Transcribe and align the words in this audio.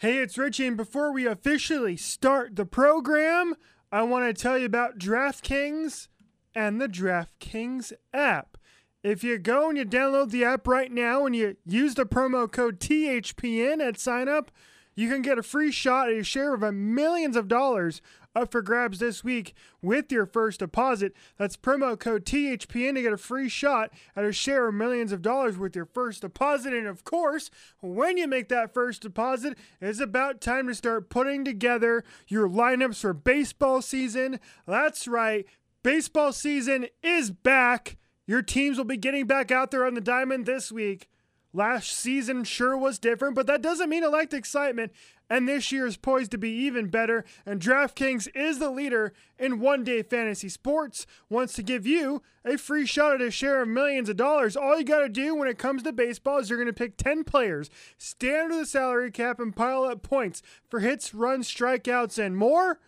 Hey, 0.00 0.16
it's 0.16 0.38
Richie, 0.38 0.66
and 0.66 0.78
before 0.78 1.12
we 1.12 1.26
officially 1.26 1.94
start 1.94 2.56
the 2.56 2.64
program, 2.64 3.54
I 3.92 4.02
want 4.04 4.34
to 4.34 4.42
tell 4.42 4.56
you 4.56 4.64
about 4.64 4.98
DraftKings 4.98 6.08
and 6.54 6.80
the 6.80 6.88
DraftKings 6.88 7.92
app. 8.14 8.56
If 9.02 9.22
you 9.22 9.36
go 9.36 9.68
and 9.68 9.76
you 9.76 9.84
download 9.84 10.30
the 10.30 10.42
app 10.42 10.66
right 10.66 10.90
now 10.90 11.26
and 11.26 11.36
you 11.36 11.58
use 11.66 11.96
the 11.96 12.06
promo 12.06 12.50
code 12.50 12.80
THPN 12.80 13.86
at 13.86 14.00
sign 14.00 14.26
up, 14.26 14.50
you 14.94 15.10
can 15.10 15.20
get 15.20 15.36
a 15.36 15.42
free 15.42 15.70
shot 15.70 16.08
at 16.08 16.16
a 16.16 16.24
share 16.24 16.54
of 16.54 16.62
millions 16.72 17.36
of 17.36 17.46
dollars 17.46 18.00
up 18.34 18.50
for 18.50 18.62
grabs 18.62 18.98
this 18.98 19.24
week 19.24 19.54
with 19.82 20.12
your 20.12 20.26
first 20.26 20.60
deposit. 20.60 21.12
That's 21.36 21.56
promo 21.56 21.98
code 21.98 22.24
THPN 22.24 22.94
to 22.94 23.02
get 23.02 23.12
a 23.12 23.18
free 23.18 23.48
shot 23.48 23.90
at 24.14 24.24
a 24.24 24.32
share 24.32 24.68
of 24.68 24.74
millions 24.74 25.12
of 25.12 25.22
dollars 25.22 25.58
with 25.58 25.74
your 25.74 25.86
first 25.86 26.22
deposit. 26.22 26.72
And 26.72 26.86
of 26.86 27.04
course, 27.04 27.50
when 27.80 28.16
you 28.16 28.26
make 28.26 28.48
that 28.48 28.72
first 28.72 29.02
deposit, 29.02 29.58
it's 29.80 30.00
about 30.00 30.40
time 30.40 30.68
to 30.68 30.74
start 30.74 31.10
putting 31.10 31.44
together 31.44 32.04
your 32.28 32.48
lineups 32.48 33.00
for 33.00 33.12
baseball 33.12 33.82
season. 33.82 34.40
That's 34.66 35.08
right, 35.08 35.44
baseball 35.82 36.32
season 36.32 36.86
is 37.02 37.30
back. 37.30 37.96
Your 38.26 38.42
teams 38.42 38.78
will 38.78 38.84
be 38.84 38.96
getting 38.96 39.26
back 39.26 39.50
out 39.50 39.72
there 39.72 39.84
on 39.84 39.94
the 39.94 40.00
diamond 40.00 40.46
this 40.46 40.70
week. 40.70 41.09
Last 41.52 41.92
season 41.92 42.44
sure 42.44 42.76
was 42.76 42.98
different, 42.98 43.34
but 43.34 43.46
that 43.48 43.62
doesn't 43.62 43.90
mean 43.90 44.04
it 44.04 44.10
lacked 44.10 44.32
excitement. 44.32 44.92
And 45.28 45.48
this 45.48 45.70
year 45.72 45.86
is 45.86 45.96
poised 45.96 46.30
to 46.32 46.38
be 46.38 46.50
even 46.50 46.88
better. 46.88 47.24
And 47.44 47.60
DraftKings 47.60 48.28
is 48.34 48.58
the 48.58 48.70
leader 48.70 49.12
in 49.38 49.60
one 49.60 49.84
day 49.84 50.02
fantasy 50.02 50.48
sports. 50.48 51.06
Wants 51.28 51.54
to 51.54 51.62
give 51.62 51.86
you 51.86 52.22
a 52.44 52.56
free 52.56 52.86
shot 52.86 53.14
at 53.14 53.20
a 53.20 53.30
share 53.30 53.62
of 53.62 53.68
millions 53.68 54.08
of 54.08 54.16
dollars. 54.16 54.56
All 54.56 54.78
you 54.78 54.84
got 54.84 55.00
to 55.00 55.08
do 55.08 55.34
when 55.34 55.48
it 55.48 55.58
comes 55.58 55.82
to 55.84 55.92
baseball 55.92 56.38
is 56.38 56.50
you're 56.50 56.58
going 56.58 56.66
to 56.66 56.72
pick 56.72 56.96
10 56.96 57.24
players, 57.24 57.70
stand 57.98 58.52
under 58.52 58.56
the 58.58 58.66
salary 58.66 59.10
cap, 59.10 59.38
and 59.40 59.54
pile 59.54 59.84
up 59.84 60.02
points 60.02 60.42
for 60.68 60.80
hits, 60.80 61.14
runs, 61.14 61.52
strikeouts, 61.52 62.18
and 62.18 62.36
more. 62.36 62.78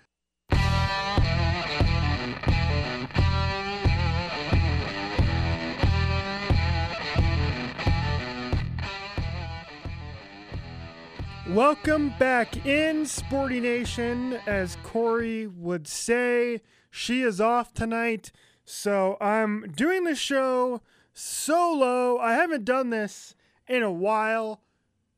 Welcome 11.53 12.15
back 12.19 12.65
in 12.65 13.05
Sporty 13.05 13.61
Nation. 13.61 14.41
As 14.47 14.79
Corey 14.83 15.47
would 15.47 15.87
say, 15.87 16.63
she 16.91 17.21
is 17.21 17.43
off 17.43 17.75
tonight. 17.75 18.33
So 18.65 19.19
I'm 19.21 19.71
doing 19.71 20.05
the 20.05 20.15
show 20.15 20.81
solo. 21.13 22.17
I 22.17 22.33
haven't 22.33 22.65
done 22.65 22.89
this 22.89 23.35
in 23.69 23.83
a 23.83 23.93
while. 23.93 24.63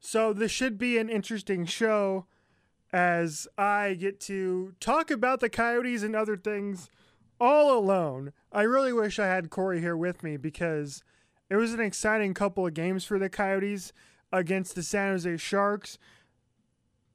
So 0.00 0.32
this 0.32 0.50
should 0.50 0.76
be 0.76 0.98
an 0.98 1.08
interesting 1.08 1.66
show 1.66 2.26
as 2.92 3.46
I 3.56 3.94
get 3.94 4.18
to 4.22 4.74
talk 4.80 5.12
about 5.12 5.38
the 5.38 5.48
Coyotes 5.48 6.02
and 6.02 6.16
other 6.16 6.36
things 6.36 6.90
all 7.40 7.78
alone. 7.78 8.32
I 8.50 8.62
really 8.62 8.92
wish 8.92 9.20
I 9.20 9.28
had 9.28 9.50
Corey 9.50 9.78
here 9.78 9.96
with 9.96 10.24
me 10.24 10.36
because 10.36 11.04
it 11.48 11.54
was 11.54 11.72
an 11.72 11.80
exciting 11.80 12.34
couple 12.34 12.66
of 12.66 12.74
games 12.74 13.04
for 13.04 13.20
the 13.20 13.30
Coyotes 13.30 13.92
against 14.32 14.74
the 14.74 14.82
San 14.82 15.12
Jose 15.12 15.36
Sharks. 15.36 15.96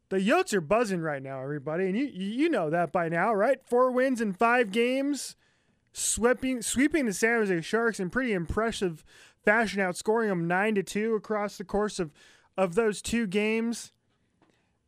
The 0.09 0.17
Yotes 0.17 0.53
are 0.53 0.61
buzzing 0.61 1.01
right 1.01 1.21
now, 1.21 1.41
everybody, 1.41 1.85
and 1.85 1.95
you 1.95 2.05
you 2.05 2.49
know 2.49 2.69
that 2.71 2.91
by 2.91 3.09
now, 3.09 3.33
right? 3.33 3.63
Four 3.63 3.91
wins 3.91 4.21
in 4.21 4.33
five 4.33 4.71
games, 4.71 5.35
sweeping 5.93 6.63
sweeping 6.63 7.05
the 7.05 7.13
San 7.13 7.39
Jose 7.39 7.61
Sharks 7.61 7.99
in 7.99 8.09
pretty 8.09 8.33
impressive 8.33 9.05
fashion, 9.45 9.79
outscoring 9.79 10.29
them 10.29 10.47
nine 10.47 10.75
to 10.75 10.83
two 10.83 11.13
across 11.13 11.57
the 11.57 11.63
course 11.63 11.99
of 11.99 12.11
of 12.57 12.73
those 12.73 13.01
two 13.01 13.27
games. 13.27 13.91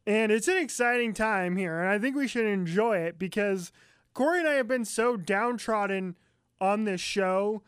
And 0.07 0.31
it's 0.31 0.47
an 0.47 0.57
exciting 0.57 1.13
time 1.13 1.55
here, 1.55 1.79
and 1.79 1.89
I 1.89 1.99
think 1.99 2.15
we 2.15 2.27
should 2.27 2.47
enjoy 2.47 2.97
it 2.97 3.19
because 3.19 3.71
Corey 4.15 4.39
and 4.39 4.47
I 4.47 4.53
have 4.53 4.67
been 4.67 4.85
so 4.85 5.15
downtrodden 5.17 6.15
on 6.59 6.85
this 6.85 6.99
show 6.99 7.61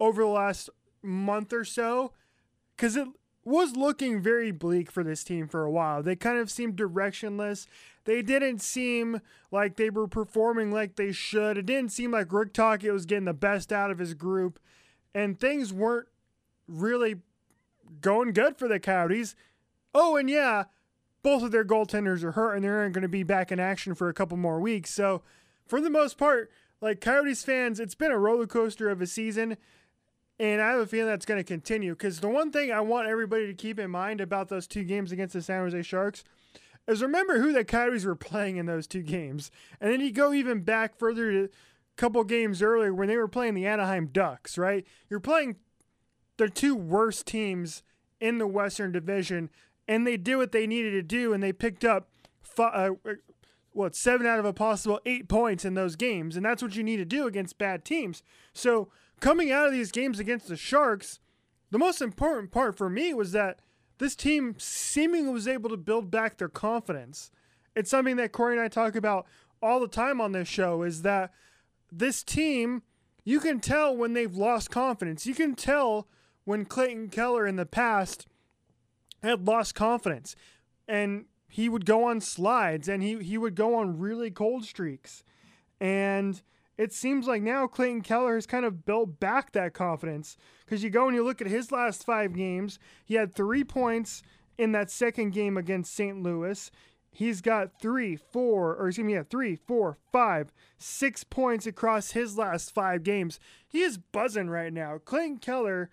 over 0.00 0.22
the 0.22 0.28
last 0.28 0.70
month 1.02 1.52
or 1.52 1.64
so 1.64 2.12
because 2.74 2.96
it 2.96 3.08
was 3.44 3.76
looking 3.76 4.22
very 4.22 4.50
bleak 4.50 4.90
for 4.90 5.04
this 5.04 5.22
team 5.22 5.48
for 5.48 5.64
a 5.64 5.70
while. 5.70 6.02
They 6.02 6.16
kind 6.16 6.38
of 6.38 6.50
seemed 6.50 6.76
directionless. 6.76 7.66
They 8.04 8.22
didn't 8.22 8.60
seem 8.60 9.20
like 9.50 9.76
they 9.76 9.90
were 9.90 10.08
performing 10.08 10.72
like 10.72 10.96
they 10.96 11.12
should. 11.12 11.58
It 11.58 11.66
didn't 11.66 11.92
seem 11.92 12.10
like 12.10 12.32
Rick 12.32 12.52
Tocchet 12.52 12.92
was 12.92 13.06
getting 13.06 13.24
the 13.24 13.34
best 13.34 13.72
out 13.72 13.90
of 13.90 13.98
his 13.98 14.14
group, 14.14 14.58
and 15.14 15.38
things 15.38 15.72
weren't 15.72 16.08
really 16.66 17.16
going 18.00 18.32
good 18.32 18.56
for 18.56 18.68
the 18.68 18.80
Coyotes. 18.80 19.34
Oh, 19.94 20.16
and 20.16 20.28
yeah, 20.28 20.64
both 21.22 21.42
of 21.42 21.52
their 21.52 21.64
goaltenders 21.64 22.22
are 22.22 22.32
hurt, 22.32 22.54
and 22.54 22.64
they 22.64 22.68
aren't 22.68 22.94
going 22.94 23.02
to 23.02 23.08
be 23.08 23.22
back 23.22 23.52
in 23.52 23.60
action 23.60 23.94
for 23.94 24.08
a 24.08 24.14
couple 24.14 24.36
more 24.36 24.60
weeks. 24.60 24.90
So, 24.90 25.22
for 25.66 25.80
the 25.80 25.90
most 25.90 26.18
part, 26.18 26.50
like 26.80 27.00
Coyotes 27.00 27.42
fans, 27.42 27.80
it's 27.80 27.94
been 27.94 28.10
a 28.10 28.18
roller 28.18 28.46
coaster 28.46 28.90
of 28.90 29.00
a 29.00 29.06
season. 29.06 29.56
And 30.38 30.60
I 30.60 30.70
have 30.70 30.80
a 30.80 30.86
feeling 30.86 31.06
that's 31.06 31.26
going 31.26 31.38
to 31.38 31.44
continue 31.44 31.92
because 31.92 32.20
the 32.20 32.28
one 32.28 32.50
thing 32.50 32.72
I 32.72 32.80
want 32.80 33.06
everybody 33.06 33.46
to 33.46 33.54
keep 33.54 33.78
in 33.78 33.90
mind 33.90 34.20
about 34.20 34.48
those 34.48 34.66
two 34.66 34.82
games 34.82 35.12
against 35.12 35.34
the 35.34 35.42
San 35.42 35.60
Jose 35.60 35.82
Sharks 35.82 36.24
is 36.88 37.02
remember 37.02 37.40
who 37.40 37.52
the 37.52 37.64
Coyotes 37.64 38.04
were 38.04 38.16
playing 38.16 38.56
in 38.56 38.66
those 38.66 38.86
two 38.86 39.02
games. 39.02 39.50
And 39.80 39.92
then 39.92 40.00
you 40.00 40.12
go 40.12 40.32
even 40.32 40.60
back 40.60 40.98
further 40.98 41.30
to 41.30 41.44
a 41.44 41.48
couple 41.96 42.22
games 42.24 42.62
earlier 42.62 42.92
when 42.92 43.08
they 43.08 43.16
were 43.16 43.28
playing 43.28 43.54
the 43.54 43.66
Anaheim 43.66 44.06
Ducks, 44.06 44.58
right? 44.58 44.84
You're 45.08 45.20
playing 45.20 45.56
the 46.36 46.48
two 46.48 46.74
worst 46.74 47.26
teams 47.26 47.82
in 48.20 48.38
the 48.38 48.46
Western 48.46 48.90
Division, 48.90 49.50
and 49.86 50.06
they 50.06 50.16
did 50.16 50.36
what 50.36 50.52
they 50.52 50.66
needed 50.66 50.90
to 50.92 51.02
do, 51.02 51.32
and 51.32 51.42
they 51.42 51.52
picked 51.52 51.84
up, 51.84 52.08
five, 52.40 52.96
uh, 53.04 53.12
what, 53.72 53.94
seven 53.94 54.26
out 54.26 54.38
of 54.38 54.44
a 54.44 54.52
possible 54.52 55.00
eight 55.04 55.28
points 55.28 55.64
in 55.64 55.74
those 55.74 55.96
games. 55.96 56.36
And 56.36 56.44
that's 56.44 56.62
what 56.62 56.76
you 56.76 56.82
need 56.82 56.96
to 56.98 57.04
do 57.04 57.26
against 57.26 57.58
bad 57.58 57.84
teams. 57.84 58.22
So, 58.52 58.88
coming 59.24 59.50
out 59.50 59.66
of 59.66 59.72
these 59.72 59.90
games 59.90 60.18
against 60.18 60.48
the 60.48 60.56
Sharks, 60.56 61.18
the 61.70 61.78
most 61.78 62.02
important 62.02 62.50
part 62.50 62.76
for 62.76 62.90
me 62.90 63.14
was 63.14 63.32
that 63.32 63.58
this 63.96 64.14
team 64.14 64.54
seemingly 64.58 65.32
was 65.32 65.48
able 65.48 65.70
to 65.70 65.78
build 65.78 66.10
back 66.10 66.36
their 66.36 66.50
confidence. 66.50 67.30
It's 67.74 67.88
something 67.88 68.16
that 68.16 68.32
Corey 68.32 68.52
and 68.52 68.62
I 68.62 68.68
talk 68.68 68.94
about 68.94 69.24
all 69.62 69.80
the 69.80 69.88
time 69.88 70.20
on 70.20 70.32
this 70.32 70.46
show 70.46 70.82
is 70.82 71.00
that 71.02 71.32
this 71.90 72.22
team, 72.22 72.82
you 73.24 73.40
can 73.40 73.60
tell 73.60 73.96
when 73.96 74.12
they've 74.12 74.36
lost 74.36 74.70
confidence. 74.70 75.26
You 75.26 75.34
can 75.34 75.54
tell 75.54 76.06
when 76.44 76.66
Clayton 76.66 77.08
Keller 77.08 77.46
in 77.46 77.56
the 77.56 77.64
past 77.64 78.26
had 79.22 79.46
lost 79.46 79.74
confidence 79.74 80.36
and 80.86 81.24
he 81.48 81.70
would 81.70 81.86
go 81.86 82.04
on 82.04 82.20
slides 82.20 82.90
and 82.90 83.02
he, 83.02 83.22
he 83.22 83.38
would 83.38 83.54
go 83.54 83.74
on 83.74 83.98
really 83.98 84.30
cold 84.30 84.66
streaks. 84.66 85.24
And 85.80 86.42
it 86.76 86.92
seems 86.92 87.26
like 87.26 87.42
now 87.42 87.66
Clayton 87.66 88.02
Keller 88.02 88.34
has 88.34 88.46
kind 88.46 88.64
of 88.64 88.84
built 88.84 89.20
back 89.20 89.52
that 89.52 89.74
confidence 89.74 90.36
because 90.64 90.82
you 90.82 90.90
go 90.90 91.06
and 91.06 91.14
you 91.14 91.22
look 91.22 91.40
at 91.40 91.46
his 91.46 91.70
last 91.70 92.04
five 92.04 92.34
games. 92.34 92.78
He 93.04 93.14
had 93.14 93.34
three 93.34 93.64
points 93.64 94.22
in 94.58 94.72
that 94.72 94.90
second 94.90 95.30
game 95.30 95.56
against 95.56 95.94
St. 95.94 96.22
Louis. 96.22 96.70
He's 97.10 97.40
got 97.40 97.80
three, 97.80 98.16
four, 98.16 98.74
or 98.74 98.88
excuse 98.88 99.06
me, 99.06 99.14
yeah, 99.14 99.22
three, 99.22 99.54
four, 99.54 99.98
five, 100.10 100.52
six 100.78 101.22
points 101.22 101.64
across 101.64 102.10
his 102.10 102.36
last 102.36 102.74
five 102.74 103.04
games. 103.04 103.38
He 103.68 103.82
is 103.82 103.98
buzzing 103.98 104.50
right 104.50 104.72
now. 104.72 104.98
Clayton 104.98 105.38
Keller 105.38 105.90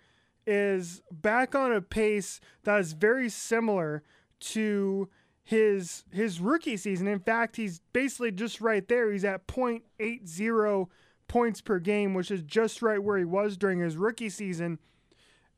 is 0.48 1.04
back 1.12 1.54
on 1.54 1.72
a 1.72 1.82
pace 1.82 2.40
that 2.64 2.80
is 2.80 2.94
very 2.94 3.30
similar 3.30 4.02
to 4.40 5.10
his 5.44 6.04
his 6.12 6.40
rookie 6.40 6.78
season. 6.78 7.08
In 7.08 7.20
fact, 7.20 7.56
he's 7.56 7.82
basically 7.94 8.32
just 8.32 8.62
right 8.62 8.88
there. 8.88 9.12
He's 9.12 9.26
at 9.26 9.48
0.80 9.48 10.88
points 11.28 11.62
per 11.62 11.80
game, 11.80 12.14
which 12.14 12.30
is 12.30 12.44
just 12.44 12.82
right 12.82 13.02
where 13.02 13.18
he 13.18 13.26
was 13.26 13.58
during 13.58 13.80
his 13.80 13.98
rookie 13.98 14.30
season. 14.30 14.80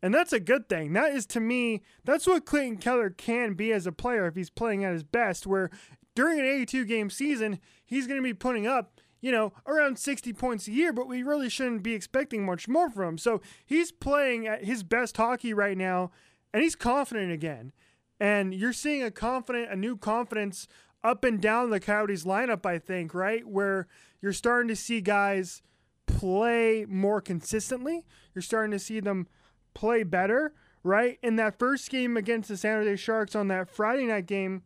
And 0.01 0.13
that's 0.13 0.33
a 0.33 0.39
good 0.39 0.67
thing. 0.67 0.93
That 0.93 1.13
is 1.13 1.25
to 1.27 1.39
me, 1.39 1.81
that's 2.03 2.27
what 2.27 2.45
Clayton 2.45 2.77
Keller 2.77 3.09
can 3.09 3.53
be 3.53 3.71
as 3.71 3.87
a 3.87 3.91
player 3.91 4.27
if 4.27 4.35
he's 4.35 4.49
playing 4.49 4.83
at 4.83 4.93
his 4.93 5.03
best, 5.03 5.47
where 5.47 5.69
during 6.13 6.39
an 6.39 6.45
82 6.45 6.85
game 6.85 7.09
season, 7.09 7.59
he's 7.85 8.05
going 8.05 8.19
to 8.19 8.23
be 8.23 8.33
putting 8.33 8.67
up, 8.67 8.99
you 9.21 9.31
know, 9.31 9.53
around 9.65 9.97
60 9.97 10.33
points 10.33 10.67
a 10.67 10.71
year, 10.71 10.91
but 10.91 11.07
we 11.07 11.23
really 11.23 11.49
shouldn't 11.49 11.83
be 11.83 11.93
expecting 11.93 12.45
much 12.45 12.67
more 12.67 12.89
from 12.89 13.09
him. 13.09 13.17
So 13.17 13.41
he's 13.65 13.91
playing 13.91 14.45
at 14.45 14.65
his 14.65 14.83
best 14.83 15.15
hockey 15.15 15.53
right 15.53 15.77
now, 15.77 16.11
and 16.53 16.61
he's 16.61 16.75
confident 16.75 17.31
again. 17.31 17.71
And 18.23 18.53
you're 18.53 18.71
seeing 18.71 19.03
a 19.03 19.11
confident, 19.11 19.69
a 19.69 19.75
new 19.75 19.97
confidence 19.97 20.65
up 21.03 21.25
and 21.25 21.41
down 21.41 21.71
the 21.71 21.81
Coyotes 21.81 22.23
lineup, 22.23 22.65
I 22.65 22.79
think, 22.79 23.13
right? 23.13 23.45
Where 23.45 23.85
you're 24.21 24.31
starting 24.31 24.69
to 24.69 24.77
see 24.77 25.01
guys 25.01 25.61
play 26.05 26.85
more 26.87 27.19
consistently. 27.19 28.05
You're 28.33 28.41
starting 28.41 28.71
to 28.71 28.79
see 28.79 29.01
them 29.01 29.27
play 29.73 30.03
better, 30.03 30.53
right? 30.83 31.19
In 31.21 31.35
that 31.35 31.59
first 31.59 31.89
game 31.89 32.15
against 32.15 32.47
the 32.47 32.55
San 32.55 32.77
Jose 32.77 32.95
Sharks 32.95 33.35
on 33.35 33.49
that 33.49 33.69
Friday 33.69 34.05
night 34.05 34.25
game, 34.25 34.63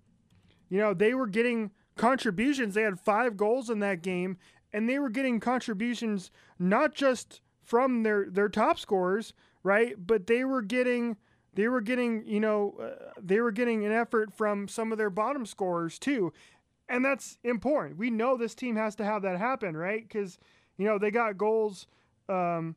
you 0.70 0.78
know, 0.78 0.94
they 0.94 1.16
were 1.16 1.26
getting 1.26 1.72
contributions. 1.96 2.76
They 2.76 2.84
had 2.84 3.00
five 3.00 3.38
goals 3.38 3.72
in 3.72 3.80
that 3.80 4.04
game, 4.04 4.38
and 4.72 4.88
they 4.88 5.00
were 5.00 5.10
getting 5.10 5.40
contributions 5.40 6.30
not 6.60 6.94
just 6.94 7.42
from 7.64 8.04
their, 8.04 8.30
their 8.30 8.50
top 8.50 8.78
scorers, 8.78 9.34
right? 9.64 9.96
But 9.98 10.28
they 10.28 10.44
were 10.44 10.62
getting 10.62 11.18
they 11.58 11.68
were 11.68 11.82
getting, 11.82 12.24
you 12.28 12.40
know, 12.40 12.76
uh, 12.80 13.12
they 13.20 13.42
were 13.42 13.52
getting 13.52 13.84
an 13.84 13.92
effort 13.92 14.32
from 14.32 14.68
some 14.68 14.92
of 14.92 15.00
their 15.00 15.10
bottom 15.10 15.44
scorers 15.46 15.98
too. 15.98 16.32
And 16.88 17.04
that's 17.04 17.40
important. 17.44 17.98
We 17.98 18.12
know 18.12 18.38
this 18.38 18.54
team 18.54 18.76
has 18.76 18.96
to 18.96 19.04
have 19.04 19.24
that 19.24 19.40
happen, 19.40 19.76
right? 19.76 20.08
Cuz 20.08 20.38
you 20.78 20.86
know, 20.86 21.00
they 21.00 21.10
got 21.10 21.38
goals 21.38 21.88
um, 22.30 22.76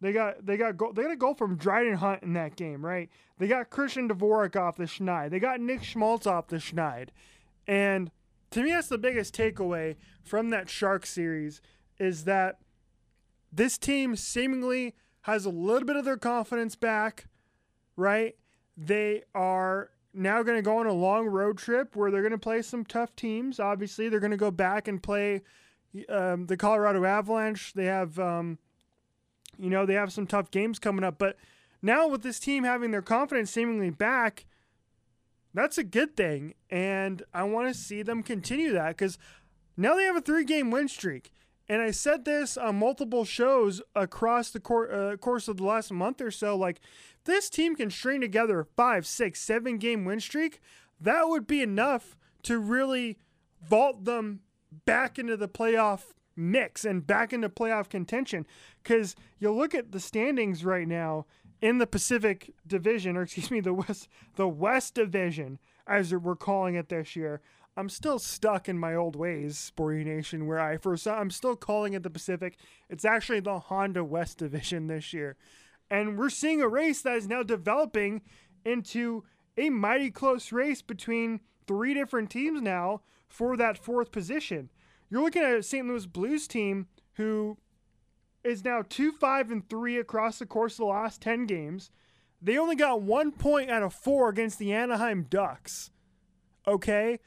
they 0.00 0.12
got 0.12 0.44
they 0.44 0.56
got 0.56 0.76
go, 0.76 0.92
they 0.92 1.02
got 1.02 1.12
a 1.12 1.16
goal 1.16 1.34
from 1.34 1.56
Dryden 1.56 1.94
Hunt 1.94 2.22
in 2.22 2.32
that 2.32 2.56
game, 2.56 2.84
right? 2.84 3.08
They 3.38 3.46
got 3.46 3.70
Christian 3.70 4.08
Dvorak 4.08 4.56
off 4.56 4.76
the 4.76 4.84
schneid. 4.84 5.30
They 5.30 5.38
got 5.38 5.60
Nick 5.60 5.82
Schmaltz 5.82 6.26
off 6.26 6.48
the 6.48 6.56
schneid. 6.56 7.08
And 7.66 8.10
to 8.50 8.62
me 8.62 8.70
that's 8.70 8.88
the 8.88 8.98
biggest 8.98 9.34
takeaway 9.36 9.96
from 10.22 10.50
that 10.50 10.68
Shark 10.68 11.06
series 11.06 11.60
is 11.98 12.24
that 12.24 12.58
this 13.52 13.78
team 13.78 14.16
seemingly 14.16 14.94
has 15.22 15.44
a 15.44 15.50
little 15.50 15.86
bit 15.86 15.96
of 15.96 16.04
their 16.04 16.16
confidence 16.16 16.76
back, 16.76 17.26
right? 17.96 18.34
They 18.76 19.22
are 19.34 19.90
now 20.12 20.42
going 20.42 20.56
to 20.56 20.62
go 20.62 20.78
on 20.78 20.86
a 20.86 20.92
long 20.92 21.26
road 21.26 21.58
trip 21.58 21.96
where 21.96 22.10
they're 22.10 22.22
going 22.22 22.32
to 22.32 22.38
play 22.38 22.62
some 22.62 22.84
tough 22.84 23.14
teams. 23.16 23.58
Obviously, 23.58 24.08
they're 24.08 24.20
going 24.20 24.30
to 24.30 24.36
go 24.36 24.50
back 24.50 24.88
and 24.88 25.02
play 25.02 25.42
um, 26.08 26.46
the 26.46 26.56
Colorado 26.56 27.04
Avalanche. 27.04 27.72
They 27.74 27.86
have, 27.86 28.18
um, 28.18 28.58
you 29.58 29.70
know, 29.70 29.86
they 29.86 29.94
have 29.94 30.12
some 30.12 30.26
tough 30.26 30.50
games 30.50 30.78
coming 30.78 31.04
up. 31.04 31.18
But 31.18 31.36
now 31.82 32.08
with 32.08 32.22
this 32.22 32.38
team 32.38 32.64
having 32.64 32.90
their 32.90 33.02
confidence 33.02 33.50
seemingly 33.50 33.90
back, 33.90 34.46
that's 35.52 35.78
a 35.78 35.84
good 35.84 36.16
thing. 36.16 36.54
And 36.70 37.22
I 37.32 37.44
want 37.44 37.68
to 37.68 37.74
see 37.74 38.02
them 38.02 38.22
continue 38.22 38.72
that 38.72 38.90
because 38.90 39.18
now 39.76 39.94
they 39.94 40.04
have 40.04 40.16
a 40.16 40.20
three 40.20 40.44
game 40.44 40.70
win 40.70 40.88
streak. 40.88 41.32
And 41.68 41.80
I 41.80 41.92
said 41.92 42.24
this 42.24 42.56
on 42.56 42.78
multiple 42.78 43.24
shows 43.24 43.80
across 43.94 44.50
the 44.50 44.60
cor- 44.60 44.92
uh, 44.92 45.16
course 45.16 45.48
of 45.48 45.56
the 45.56 45.64
last 45.64 45.90
month 45.90 46.20
or 46.20 46.30
so. 46.30 46.56
Like, 46.56 46.80
this 47.24 47.48
team 47.48 47.74
can 47.74 47.90
string 47.90 48.20
together 48.20 48.66
five, 48.76 49.06
six, 49.06 49.40
seven 49.40 49.78
game 49.78 50.04
win 50.04 50.20
streak. 50.20 50.60
That 51.00 51.28
would 51.28 51.46
be 51.46 51.62
enough 51.62 52.16
to 52.42 52.58
really 52.58 53.18
vault 53.66 54.04
them 54.04 54.40
back 54.84 55.18
into 55.18 55.36
the 55.36 55.48
playoff 55.48 56.12
mix 56.36 56.84
and 56.84 57.06
back 57.06 57.32
into 57.32 57.48
playoff 57.48 57.88
contention. 57.88 58.46
Because 58.82 59.16
you 59.38 59.50
look 59.50 59.74
at 59.74 59.92
the 59.92 60.00
standings 60.00 60.64
right 60.64 60.86
now 60.86 61.24
in 61.62 61.78
the 61.78 61.86
Pacific 61.86 62.52
Division, 62.66 63.16
or 63.16 63.22
excuse 63.22 63.50
me, 63.50 63.60
the 63.60 63.72
West, 63.72 64.08
the 64.36 64.48
West 64.48 64.94
Division, 64.94 65.58
as 65.86 66.14
we're 66.14 66.36
calling 66.36 66.74
it 66.74 66.90
this 66.90 67.16
year. 67.16 67.40
I'm 67.76 67.88
still 67.88 68.18
stuck 68.18 68.68
in 68.68 68.78
my 68.78 68.94
old 68.94 69.16
ways, 69.16 69.58
Sporty 69.58 70.04
Nation, 70.04 70.46
where 70.46 70.60
I 70.60 70.76
first 70.76 71.06
I'm 71.08 71.30
still 71.30 71.56
calling 71.56 71.94
it 71.94 72.02
the 72.02 72.10
Pacific. 72.10 72.56
It's 72.88 73.04
actually 73.04 73.40
the 73.40 73.58
Honda 73.58 74.04
West 74.04 74.38
Division 74.38 74.86
this 74.88 75.12
year. 75.12 75.36
And 75.90 76.18
we're 76.18 76.30
seeing 76.30 76.62
a 76.62 76.68
race 76.68 77.02
that 77.02 77.16
is 77.16 77.28
now 77.28 77.42
developing 77.42 78.22
into 78.64 79.24
a 79.56 79.70
mighty 79.70 80.10
close 80.10 80.52
race 80.52 80.82
between 80.82 81.40
three 81.66 81.94
different 81.94 82.30
teams 82.30 82.62
now 82.62 83.02
for 83.28 83.56
that 83.56 83.78
fourth 83.78 84.12
position. 84.12 84.70
You're 85.10 85.22
looking 85.22 85.42
at 85.42 85.54
a 85.54 85.62
St. 85.62 85.86
Louis 85.86 86.06
Blues 86.06 86.48
team 86.48 86.86
who 87.14 87.58
is 88.42 88.64
now 88.64 88.82
2 88.88 89.12
5 89.12 89.50
and 89.50 89.68
3 89.68 89.98
across 89.98 90.38
the 90.38 90.46
course 90.46 90.74
of 90.74 90.78
the 90.78 90.84
last 90.86 91.20
10 91.20 91.46
games. 91.46 91.90
They 92.40 92.58
only 92.58 92.76
got 92.76 93.02
one 93.02 93.32
point 93.32 93.70
out 93.70 93.82
of 93.82 93.94
four 93.94 94.28
against 94.28 94.58
the 94.58 94.72
Anaheim 94.72 95.26
Ducks. 95.28 95.90
Okay? 96.66 97.20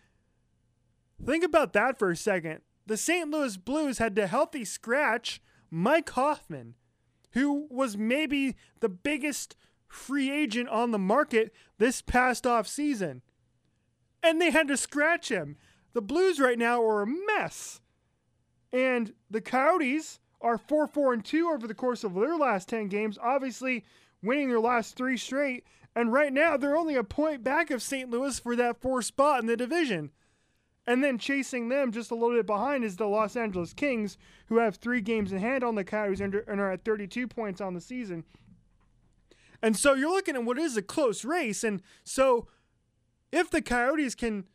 Think 1.23 1.43
about 1.43 1.73
that 1.73 1.97
for 1.97 2.11
a 2.11 2.15
second. 2.15 2.61
The 2.85 2.97
St. 2.97 3.29
Louis 3.29 3.57
Blues 3.57 3.97
had 3.97 4.15
to 4.15 4.27
healthy 4.27 4.63
scratch 4.63 5.41
Mike 5.69 6.09
Hoffman, 6.11 6.75
who 7.31 7.67
was 7.69 7.97
maybe 7.97 8.55
the 8.79 8.89
biggest 8.89 9.55
free 9.87 10.31
agent 10.31 10.69
on 10.69 10.91
the 10.91 10.99
market 10.99 11.53
this 11.77 12.01
past 12.01 12.47
off 12.47 12.67
season. 12.67 13.21
And 14.23 14.41
they 14.41 14.51
had 14.51 14.67
to 14.69 14.77
scratch 14.77 15.29
him. 15.29 15.57
The 15.93 16.01
Blues 16.01 16.39
right 16.39 16.57
now 16.57 16.81
are 16.83 17.01
a 17.01 17.07
mess. 17.07 17.81
And 18.71 19.13
the 19.29 19.41
Coyotes 19.41 20.19
are 20.41 20.57
4 20.57 20.87
4 20.87 21.13
and 21.13 21.25
2 21.25 21.49
over 21.49 21.67
the 21.67 21.73
course 21.73 22.03
of 22.03 22.13
their 22.13 22.37
last 22.37 22.69
10 22.69 22.87
games, 22.87 23.17
obviously 23.21 23.83
winning 24.21 24.49
their 24.49 24.59
last 24.59 24.95
three 24.95 25.17
straight. 25.17 25.63
And 25.95 26.13
right 26.13 26.31
now, 26.31 26.57
they're 26.57 26.77
only 26.77 26.95
a 26.95 27.03
point 27.03 27.43
back 27.43 27.71
of 27.71 27.81
St. 27.81 28.09
Louis 28.09 28.37
for 28.37 28.55
that 28.55 28.79
fourth 28.79 29.05
spot 29.05 29.39
in 29.39 29.47
the 29.47 29.57
division. 29.57 30.11
And 30.87 31.03
then 31.03 31.17
chasing 31.17 31.67
them 31.67 31.91
just 31.91 32.11
a 32.11 32.15
little 32.15 32.37
bit 32.37 32.45
behind 32.45 32.85
is 32.85 32.95
the 32.95 33.07
Los 33.07 33.35
Angeles 33.35 33.73
Kings, 33.73 34.17
who 34.47 34.57
have 34.59 34.77
three 34.77 35.01
games 35.01 35.33
in 35.33 35.39
hand 35.39 35.63
on 35.63 35.75
the 35.75 35.83
Coyotes 35.83 36.21
and 36.21 36.33
are 36.33 36.71
at 36.71 36.85
32 36.85 37.27
points 37.27 37.59
on 37.59 37.73
the 37.73 37.81
season. 37.81 38.23
And 39.61 39.75
so 39.75 39.93
you're 39.93 40.09
looking 40.11 40.35
at 40.35 40.45
what 40.45 40.57
is 40.57 40.77
a 40.77 40.81
close 40.81 41.25
race. 41.25 41.63
And 41.63 41.81
so 42.05 42.47
if 43.33 43.51
the 43.51 43.61
Coyotes 43.61 44.15
can 44.15 44.45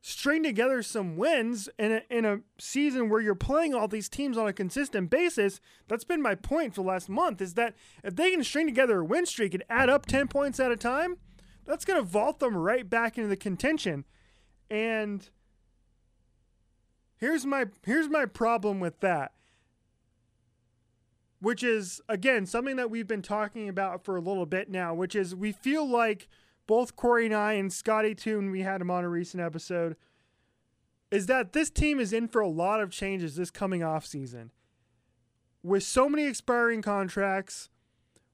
string 0.00 0.42
together 0.42 0.82
some 0.82 1.16
wins 1.16 1.68
in 1.78 1.92
a, 1.92 2.02
in 2.10 2.24
a 2.24 2.40
season 2.58 3.08
where 3.08 3.20
you're 3.20 3.34
playing 3.34 3.74
all 3.74 3.88
these 3.88 4.08
teams 4.08 4.36
on 4.36 4.46
a 4.46 4.52
consistent 4.52 5.08
basis, 5.08 5.60
that's 5.86 6.04
been 6.04 6.22
my 6.22 6.34
point 6.34 6.74
for 6.74 6.82
the 6.82 6.88
last 6.88 7.08
month, 7.08 7.40
is 7.40 7.54
that 7.54 7.74
if 8.04 8.14
they 8.14 8.30
can 8.30 8.44
string 8.44 8.66
together 8.66 9.00
a 9.00 9.04
win 9.04 9.24
streak 9.26 9.54
and 9.54 9.64
add 9.70 9.88
up 9.88 10.06
10 10.06 10.28
points 10.28 10.60
at 10.60 10.70
a 10.70 10.76
time, 10.76 11.16
that's 11.64 11.84
going 11.84 11.98
to 11.98 12.06
vault 12.06 12.40
them 12.40 12.56
right 12.56 12.88
back 12.88 13.16
into 13.16 13.28
the 13.28 13.36
contention. 13.36 14.04
And 14.70 15.28
Here's 17.18 17.44
my 17.44 17.66
here's 17.84 18.08
my 18.08 18.26
problem 18.26 18.80
with 18.80 19.00
that. 19.00 19.32
Which 21.40 21.62
is 21.62 22.00
again 22.08 22.46
something 22.46 22.76
that 22.76 22.90
we've 22.90 23.06
been 23.06 23.22
talking 23.22 23.68
about 23.68 24.04
for 24.04 24.16
a 24.16 24.20
little 24.20 24.46
bit 24.46 24.70
now, 24.70 24.94
which 24.94 25.14
is 25.14 25.34
we 25.34 25.52
feel 25.52 25.86
like 25.86 26.28
both 26.66 26.96
Corey 26.96 27.26
and 27.26 27.34
I 27.34 27.54
and 27.54 27.72
Scotty 27.72 28.14
too, 28.14 28.50
we 28.50 28.62
had 28.62 28.80
him 28.80 28.90
on 28.90 29.04
a 29.04 29.08
recent 29.08 29.42
episode, 29.42 29.96
is 31.10 31.26
that 31.26 31.52
this 31.52 31.70
team 31.70 31.98
is 31.98 32.12
in 32.12 32.28
for 32.28 32.40
a 32.40 32.48
lot 32.48 32.80
of 32.80 32.90
changes 32.90 33.36
this 33.36 33.50
coming 33.50 33.82
off 33.82 34.06
season. 34.06 34.52
With 35.62 35.82
so 35.82 36.08
many 36.08 36.24
expiring 36.24 36.82
contracts, 36.82 37.68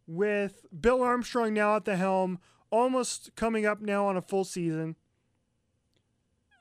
with 0.06 0.66
Bill 0.78 1.02
Armstrong 1.02 1.54
now 1.54 1.76
at 1.76 1.84
the 1.84 1.96
helm, 1.96 2.38
almost 2.70 3.30
coming 3.36 3.64
up 3.64 3.80
now 3.80 4.06
on 4.06 4.16
a 4.16 4.22
full 4.22 4.44
season, 4.44 4.96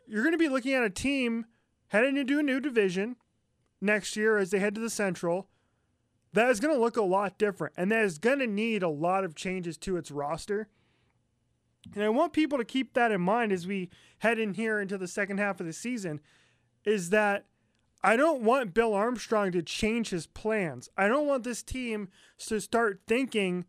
you're 0.07 0.23
going 0.23 0.33
to 0.33 0.37
be 0.37 0.49
looking 0.49 0.73
at 0.73 0.83
a 0.83 0.89
team 0.89 1.45
heading 1.93 2.17
into 2.17 2.39
a 2.39 2.43
new 2.43 2.59
division 2.59 3.15
next 3.79 4.17
year 4.17 4.37
as 4.37 4.49
they 4.49 4.57
head 4.57 4.73
to 4.75 4.81
the 4.81 4.89
Central, 4.89 5.47
that 6.33 6.49
is 6.49 6.59
going 6.59 6.73
to 6.73 6.81
look 6.81 6.97
a 6.97 7.03
lot 7.03 7.37
different. 7.37 7.73
And 7.77 7.91
that 7.91 8.03
is 8.03 8.17
going 8.17 8.39
to 8.39 8.47
need 8.47 8.81
a 8.81 8.89
lot 8.89 9.23
of 9.23 9.35
changes 9.35 9.77
to 9.77 9.95
its 9.95 10.09
roster. 10.09 10.67
And 11.93 12.03
I 12.03 12.09
want 12.09 12.33
people 12.33 12.57
to 12.57 12.65
keep 12.65 12.95
that 12.95 13.11
in 13.11 13.21
mind 13.21 13.51
as 13.51 13.67
we 13.67 13.91
head 14.17 14.39
in 14.39 14.55
here 14.55 14.79
into 14.79 14.97
the 14.97 15.07
second 15.07 15.37
half 15.37 15.59
of 15.59 15.67
the 15.67 15.73
season 15.73 16.19
is 16.83 17.11
that 17.11 17.45
I 18.03 18.17
don't 18.17 18.41
want 18.41 18.73
Bill 18.73 18.95
Armstrong 18.95 19.51
to 19.51 19.61
change 19.61 20.09
his 20.09 20.25
plans. 20.25 20.89
I 20.97 21.07
don't 21.07 21.27
want 21.27 21.43
this 21.43 21.61
team 21.61 22.09
to 22.47 22.59
start 22.59 23.01
thinking 23.07 23.65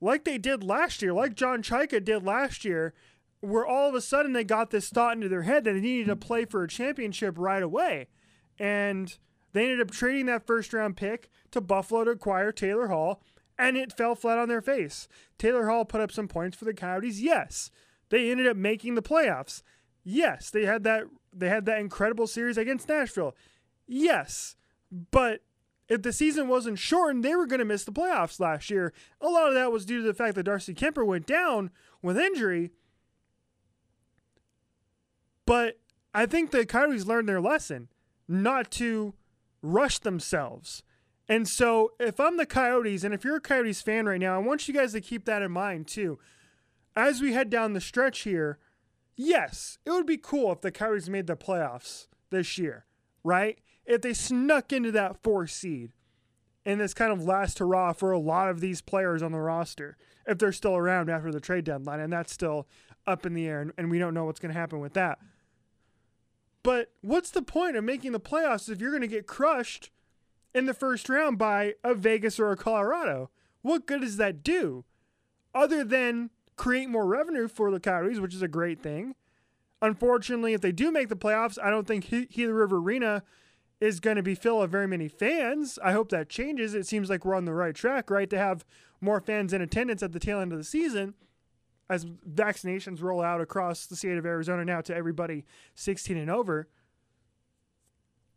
like 0.00 0.24
they 0.24 0.38
did 0.38 0.62
last 0.62 1.00
year, 1.00 1.14
like 1.14 1.34
John 1.34 1.62
Chayka 1.62 2.04
did 2.04 2.24
last 2.24 2.64
year, 2.64 2.92
where 3.40 3.66
all 3.66 3.88
of 3.88 3.94
a 3.94 4.00
sudden 4.00 4.32
they 4.32 4.44
got 4.44 4.70
this 4.70 4.88
thought 4.88 5.14
into 5.14 5.28
their 5.28 5.42
head 5.42 5.64
that 5.64 5.72
they 5.72 5.80
needed 5.80 6.06
to 6.08 6.16
play 6.16 6.44
for 6.44 6.62
a 6.62 6.68
championship 6.68 7.34
right 7.38 7.62
away. 7.62 8.08
And 8.58 9.16
they 9.52 9.64
ended 9.64 9.80
up 9.80 9.90
trading 9.90 10.26
that 10.26 10.46
first 10.46 10.72
round 10.72 10.96
pick 10.96 11.28
to 11.52 11.60
Buffalo 11.60 12.04
to 12.04 12.10
acquire 12.10 12.52
Taylor 12.52 12.88
Hall, 12.88 13.22
and 13.58 13.76
it 13.76 13.96
fell 13.96 14.14
flat 14.14 14.38
on 14.38 14.48
their 14.48 14.60
face. 14.60 15.08
Taylor 15.38 15.68
Hall 15.68 15.84
put 15.84 16.00
up 16.00 16.12
some 16.12 16.28
points 16.28 16.56
for 16.56 16.64
the 16.64 16.74
Coyotes, 16.74 17.20
yes. 17.20 17.70
They 18.10 18.30
ended 18.30 18.46
up 18.46 18.56
making 18.56 18.94
the 18.94 19.02
playoffs. 19.02 19.62
Yes, 20.02 20.50
they 20.50 20.64
had 20.64 20.84
that 20.84 21.04
they 21.32 21.48
had 21.48 21.66
that 21.66 21.80
incredible 21.80 22.26
series 22.26 22.56
against 22.56 22.88
Nashville. 22.88 23.36
Yes. 23.86 24.56
But 25.10 25.42
if 25.88 26.02
the 26.02 26.12
season 26.12 26.48
wasn't 26.48 26.78
shortened, 26.78 27.24
they 27.24 27.34
were 27.34 27.46
going 27.46 27.58
to 27.58 27.64
miss 27.64 27.84
the 27.84 27.92
playoffs 27.92 28.40
last 28.40 28.70
year. 28.70 28.92
A 29.20 29.28
lot 29.28 29.48
of 29.48 29.54
that 29.54 29.72
was 29.72 29.84
due 29.84 30.00
to 30.00 30.06
the 30.06 30.14
fact 30.14 30.34
that 30.34 30.44
Darcy 30.44 30.74
Kuemper 30.74 31.06
went 31.06 31.26
down 31.26 31.70
with 32.02 32.18
injury, 32.18 32.72
but 35.48 35.78
I 36.12 36.26
think 36.26 36.50
the 36.50 36.66
Coyotes 36.66 37.06
learned 37.06 37.26
their 37.26 37.40
lesson 37.40 37.88
not 38.28 38.70
to 38.72 39.14
rush 39.62 39.98
themselves. 39.98 40.82
And 41.26 41.48
so 41.48 41.92
if 41.98 42.20
I'm 42.20 42.36
the 42.36 42.44
Coyotes, 42.44 43.02
and 43.02 43.14
if 43.14 43.24
you're 43.24 43.36
a 43.36 43.40
Coyotes 43.40 43.80
fan 43.80 44.04
right 44.04 44.20
now, 44.20 44.34
I 44.34 44.38
want 44.38 44.68
you 44.68 44.74
guys 44.74 44.92
to 44.92 45.00
keep 45.00 45.24
that 45.24 45.40
in 45.40 45.50
mind 45.50 45.86
too. 45.86 46.18
As 46.94 47.22
we 47.22 47.32
head 47.32 47.48
down 47.48 47.72
the 47.72 47.80
stretch 47.80 48.20
here, 48.20 48.58
yes, 49.16 49.78
it 49.86 49.90
would 49.90 50.04
be 50.04 50.18
cool 50.18 50.52
if 50.52 50.60
the 50.60 50.70
Coyotes 50.70 51.08
made 51.08 51.26
the 51.26 51.34
playoffs 51.34 52.08
this 52.28 52.58
year, 52.58 52.84
right? 53.24 53.58
If 53.86 54.02
they 54.02 54.12
snuck 54.12 54.70
into 54.70 54.92
that 54.92 55.22
four 55.22 55.46
seed 55.46 55.92
in 56.66 56.76
this 56.76 56.92
kind 56.92 57.10
of 57.10 57.24
last 57.24 57.58
hurrah 57.58 57.94
for 57.94 58.12
a 58.12 58.18
lot 58.18 58.50
of 58.50 58.60
these 58.60 58.82
players 58.82 59.22
on 59.22 59.32
the 59.32 59.40
roster, 59.40 59.96
if 60.26 60.36
they're 60.36 60.52
still 60.52 60.76
around 60.76 61.08
after 61.08 61.32
the 61.32 61.40
trade 61.40 61.64
deadline, 61.64 62.00
and 62.00 62.12
that's 62.12 62.34
still 62.34 62.68
up 63.06 63.24
in 63.24 63.32
the 63.32 63.46
air, 63.46 63.62
and, 63.62 63.72
and 63.78 63.90
we 63.90 63.98
don't 63.98 64.12
know 64.12 64.26
what's 64.26 64.40
going 64.40 64.52
to 64.52 64.60
happen 64.60 64.78
with 64.78 64.92
that. 64.92 65.18
But 66.62 66.90
what's 67.00 67.30
the 67.30 67.42
point 67.42 67.76
of 67.76 67.84
making 67.84 68.12
the 68.12 68.20
playoffs 68.20 68.68
if 68.68 68.80
you're 68.80 68.90
going 68.90 69.02
to 69.02 69.08
get 69.08 69.26
crushed 69.26 69.90
in 70.54 70.66
the 70.66 70.74
first 70.74 71.08
round 71.08 71.38
by 71.38 71.74
a 71.84 71.94
Vegas 71.94 72.38
or 72.38 72.50
a 72.50 72.56
Colorado? 72.56 73.30
What 73.62 73.86
good 73.86 74.00
does 74.00 74.16
that 74.16 74.42
do? 74.42 74.84
Other 75.54 75.84
than 75.84 76.30
create 76.56 76.88
more 76.88 77.06
revenue 77.06 77.48
for 77.48 77.70
the 77.70 77.80
Coyotes, 77.80 78.20
which 78.20 78.34
is 78.34 78.42
a 78.42 78.48
great 78.48 78.82
thing. 78.82 79.14
Unfortunately, 79.80 80.54
if 80.54 80.60
they 80.60 80.72
do 80.72 80.90
make 80.90 81.08
the 81.08 81.16
playoffs, 81.16 81.58
I 81.62 81.70
don't 81.70 81.86
think 81.86 82.08
Gila 82.30 82.52
River 82.52 82.78
Arena 82.78 83.22
is 83.80 84.00
going 84.00 84.16
to 84.16 84.22
be 84.22 84.34
filled 84.34 84.62
with 84.62 84.72
very 84.72 84.88
many 84.88 85.06
fans. 85.06 85.78
I 85.82 85.92
hope 85.92 86.08
that 86.10 86.28
changes. 86.28 86.74
It 86.74 86.86
seems 86.86 87.08
like 87.08 87.24
we're 87.24 87.36
on 87.36 87.44
the 87.44 87.54
right 87.54 87.74
track, 87.74 88.10
right, 88.10 88.28
to 88.28 88.38
have 88.38 88.64
more 89.00 89.20
fans 89.20 89.52
in 89.52 89.62
attendance 89.62 90.02
at 90.02 90.12
the 90.12 90.18
tail 90.18 90.40
end 90.40 90.52
of 90.52 90.58
the 90.58 90.64
season 90.64 91.14
as 91.88 92.04
vaccinations 92.04 93.02
roll 93.02 93.20
out 93.20 93.40
across 93.40 93.86
the 93.86 93.96
state 93.96 94.18
of 94.18 94.26
Arizona 94.26 94.64
now 94.64 94.80
to 94.82 94.94
everybody 94.94 95.44
16 95.74 96.16
and 96.16 96.30
over. 96.30 96.68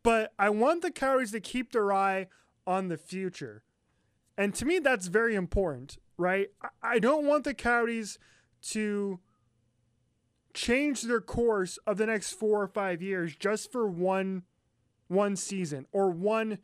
But 0.02 0.32
I 0.38 0.50
want 0.50 0.82
the 0.82 0.90
Coyotes 0.90 1.30
to 1.32 1.40
keep 1.40 1.72
their 1.72 1.92
eye 1.92 2.26
on 2.66 2.88
the 2.88 2.96
future. 2.96 3.62
And 4.36 4.54
to 4.54 4.64
me, 4.64 4.78
that's 4.78 5.06
very 5.06 5.34
important, 5.34 5.98
right? 6.16 6.48
I 6.82 6.98
don't 6.98 7.26
want 7.26 7.44
the 7.44 7.54
Coyotes 7.54 8.18
to 8.70 9.20
change 10.54 11.02
their 11.02 11.20
course 11.20 11.78
of 11.86 11.98
the 11.98 12.06
next 12.06 12.32
four 12.32 12.62
or 12.62 12.68
five 12.68 13.02
years 13.02 13.36
just 13.36 13.72
for 13.72 13.86
one 13.86 14.42
one 15.08 15.36
season 15.36 15.86
or 15.92 16.10
one 16.10 16.58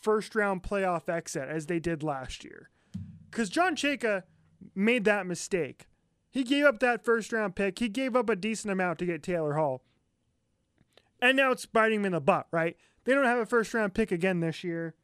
first 0.00 0.34
round 0.34 0.62
playoff 0.62 1.08
exit 1.08 1.48
as 1.48 1.66
they 1.66 1.78
did 1.78 2.02
last 2.02 2.44
year. 2.44 2.68
Because 3.30 3.48
John 3.48 3.76
Chayka 3.76 4.24
made 4.74 5.04
that 5.04 5.26
mistake. 5.26 5.86
He 6.32 6.44
gave 6.44 6.64
up 6.64 6.80
that 6.80 7.04
first 7.04 7.30
round 7.30 7.54
pick. 7.54 7.78
He 7.78 7.90
gave 7.90 8.16
up 8.16 8.30
a 8.30 8.34
decent 8.34 8.72
amount 8.72 8.98
to 8.98 9.06
get 9.06 9.22
Taylor 9.22 9.52
Hall. 9.54 9.82
And 11.20 11.36
now 11.36 11.52
it's 11.52 11.66
biting 11.66 12.00
him 12.00 12.06
in 12.06 12.12
the 12.12 12.20
butt, 12.20 12.46
right? 12.50 12.76
They 13.04 13.12
don't 13.12 13.26
have 13.26 13.38
a 13.38 13.46
first 13.46 13.74
round 13.74 13.94
pick 13.94 14.10
again 14.10 14.40
this 14.40 14.64
year. 14.64 14.94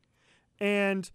And 0.59 1.11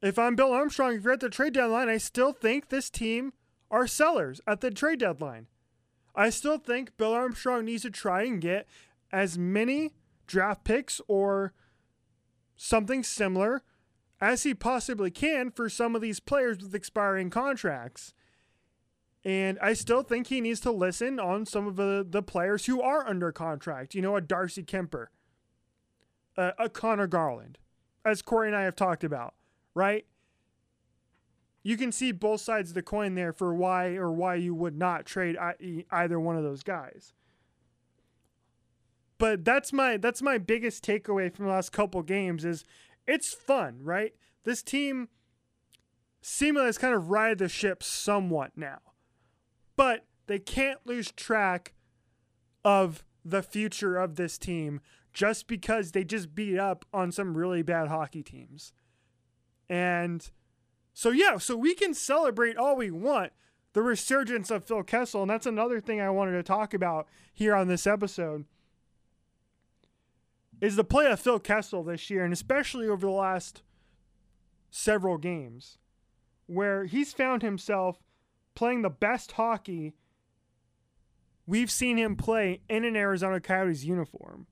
if 0.00 0.18
I'm 0.18 0.36
Bill 0.36 0.52
Armstrong, 0.52 0.94
if 0.94 1.02
you're 1.02 1.12
at 1.12 1.20
the 1.20 1.28
trade 1.28 1.54
deadline, 1.54 1.88
I 1.88 1.98
still 1.98 2.32
think 2.32 2.68
this 2.68 2.90
team 2.90 3.32
are 3.72 3.88
sellers 3.88 4.40
at 4.46 4.60
the 4.60 4.70
trade 4.70 5.00
deadline. 5.00 5.48
I 6.14 6.30
still 6.30 6.58
think 6.58 6.96
Bill 6.96 7.12
Armstrong 7.12 7.64
needs 7.64 7.82
to 7.82 7.90
try 7.90 8.22
and 8.22 8.40
get 8.40 8.68
as 9.10 9.36
many 9.36 9.94
draft 10.26 10.62
picks 10.62 11.00
or 11.08 11.52
something 12.54 13.02
similar 13.02 13.62
as 14.22 14.44
he 14.44 14.54
possibly 14.54 15.10
can 15.10 15.50
for 15.50 15.68
some 15.68 15.94
of 15.94 16.00
these 16.00 16.18
players 16.20 16.62
with 16.62 16.74
expiring 16.74 17.28
contracts. 17.28 18.14
And 19.22 19.58
I 19.60 19.74
still 19.74 20.02
think 20.02 20.28
he 20.28 20.40
needs 20.40 20.60
to 20.60 20.72
listen 20.72 21.20
on 21.20 21.44
some 21.44 21.66
of 21.66 21.76
the, 21.76 22.06
the 22.08 22.22
players 22.22 22.64
who 22.64 22.80
are 22.80 23.06
under 23.06 23.30
contract. 23.32 23.94
You 23.94 24.00
know, 24.00 24.16
a 24.16 24.22
Darcy 24.22 24.62
Kuemper, 24.62 25.08
a, 26.38 26.52
a 26.58 26.68
Conor 26.70 27.06
Garland, 27.06 27.58
as 28.04 28.22
Corey 28.22 28.48
and 28.48 28.56
I 28.56 28.62
have 28.62 28.74
talked 28.74 29.04
about, 29.04 29.34
right? 29.74 30.06
you 31.62 31.76
can 31.76 31.92
see 31.92 32.12
both 32.12 32.40
sides 32.40 32.70
of 32.70 32.74
the 32.74 32.82
coin 32.82 33.14
there 33.14 33.32
for 33.32 33.54
why 33.54 33.94
or 33.94 34.10
why 34.10 34.34
you 34.34 34.54
would 34.54 34.76
not 34.76 35.06
trade 35.06 35.36
either 35.90 36.18
one 36.18 36.36
of 36.36 36.42
those 36.42 36.62
guys. 36.62 37.12
But 39.18 39.44
that's 39.44 39.72
my 39.72 39.96
that's 39.96 40.20
my 40.20 40.38
biggest 40.38 40.84
takeaway 40.84 41.32
from 41.32 41.46
the 41.46 41.52
last 41.52 41.70
couple 41.70 42.02
games 42.02 42.44
is 42.44 42.64
it's 43.06 43.34
fun, 43.34 43.80
right? 43.82 44.12
This 44.44 44.62
team 44.62 45.08
seemingly 46.20 46.66
has 46.66 46.78
kind 46.78 46.94
of 46.94 47.10
ride 47.10 47.38
the 47.38 47.48
ship 47.48 47.82
somewhat 47.82 48.52
now. 48.56 48.78
But 49.76 50.06
they 50.26 50.38
can't 50.38 50.80
lose 50.84 51.10
track 51.10 51.74
of 52.64 53.04
the 53.24 53.42
future 53.42 53.96
of 53.96 54.16
this 54.16 54.38
team 54.38 54.80
just 55.12 55.46
because 55.46 55.92
they 55.92 56.04
just 56.04 56.34
beat 56.34 56.58
up 56.58 56.84
on 56.92 57.12
some 57.12 57.36
really 57.36 57.62
bad 57.62 57.88
hockey 57.88 58.22
teams. 58.22 58.72
And 59.68 60.28
so 60.94 61.10
yeah, 61.10 61.38
so 61.38 61.56
we 61.56 61.74
can 61.74 61.94
celebrate 61.94 62.56
all 62.56 62.76
we 62.76 62.90
want 62.90 63.32
the 63.72 63.82
resurgence 63.82 64.50
of 64.50 64.64
Phil 64.64 64.82
Kessel, 64.82 65.22
and 65.22 65.30
that's 65.30 65.46
another 65.46 65.80
thing 65.80 66.00
I 66.00 66.10
wanted 66.10 66.32
to 66.32 66.42
talk 66.42 66.74
about 66.74 67.06
here 67.32 67.54
on 67.54 67.68
this 67.68 67.86
episode. 67.86 68.44
Is 70.62 70.76
the 70.76 70.84
play 70.84 71.10
of 71.10 71.20
Phil 71.20 71.40
Kessel 71.40 71.82
this 71.82 72.08
year, 72.08 72.24
and 72.24 72.32
especially 72.32 72.88
over 72.88 73.04
the 73.04 73.12
last 73.12 73.62
several 74.70 75.18
games, 75.18 75.76
where 76.46 76.84
he's 76.84 77.12
found 77.12 77.42
himself 77.42 77.98
playing 78.54 78.82
the 78.82 78.88
best 78.88 79.32
hockey 79.32 79.92
we've 81.48 81.70
seen 81.70 81.96
him 81.96 82.14
play 82.14 82.60
in 82.68 82.84
an 82.84 82.94
Arizona 82.94 83.40
Coyotes 83.40 83.84
uniform. 83.84 84.46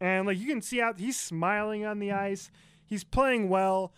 And 0.00 0.26
like 0.26 0.38
you 0.38 0.46
can 0.46 0.60
see 0.60 0.82
out 0.82 1.00
he's 1.00 1.18
smiling 1.18 1.86
on 1.86 1.98
the 1.98 2.12
ice. 2.12 2.50
He's 2.84 3.02
playing 3.02 3.48
well. 3.48 3.94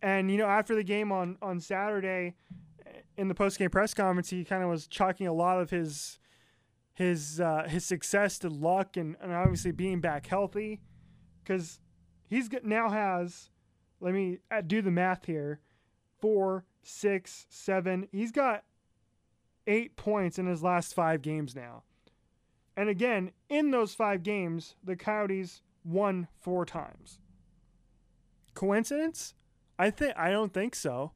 And 0.00 0.30
you 0.30 0.38
know, 0.38 0.46
after 0.46 0.76
the 0.76 0.84
game 0.84 1.10
on 1.10 1.36
on 1.42 1.58
Saturday, 1.58 2.36
in 3.16 3.26
the 3.26 3.34
post 3.34 3.58
game 3.58 3.70
press 3.70 3.92
conference, 3.92 4.30
he 4.30 4.44
kind 4.44 4.62
of 4.62 4.70
was 4.70 4.86
chalking 4.86 5.26
a 5.26 5.32
lot 5.32 5.60
of 5.60 5.70
his 5.70 6.19
his 6.94 7.40
uh, 7.40 7.66
his 7.68 7.84
success 7.84 8.38
to 8.40 8.48
luck 8.48 8.96
and, 8.96 9.16
and 9.22 9.32
obviously 9.32 9.72
being 9.72 10.00
back 10.00 10.26
healthy, 10.26 10.80
because 11.42 11.80
he's 12.28 12.48
now 12.62 12.90
has. 12.90 13.50
Let 14.00 14.14
me 14.14 14.38
uh, 14.50 14.62
do 14.62 14.80
the 14.80 14.90
math 14.90 15.26
here. 15.26 15.60
Four, 16.20 16.64
six, 16.82 17.46
seven. 17.48 18.08
He's 18.12 18.32
got 18.32 18.64
eight 19.66 19.96
points 19.96 20.38
in 20.38 20.46
his 20.46 20.62
last 20.62 20.94
five 20.94 21.22
games 21.22 21.54
now. 21.54 21.82
And 22.76 22.88
again, 22.88 23.32
in 23.48 23.70
those 23.70 23.94
five 23.94 24.22
games, 24.22 24.74
the 24.82 24.96
Coyotes 24.96 25.62
won 25.84 26.28
four 26.40 26.64
times. 26.64 27.18
Coincidence? 28.54 29.34
I 29.78 29.90
think 29.90 30.14
I 30.16 30.30
don't 30.30 30.52
think 30.52 30.74
so. 30.74 31.12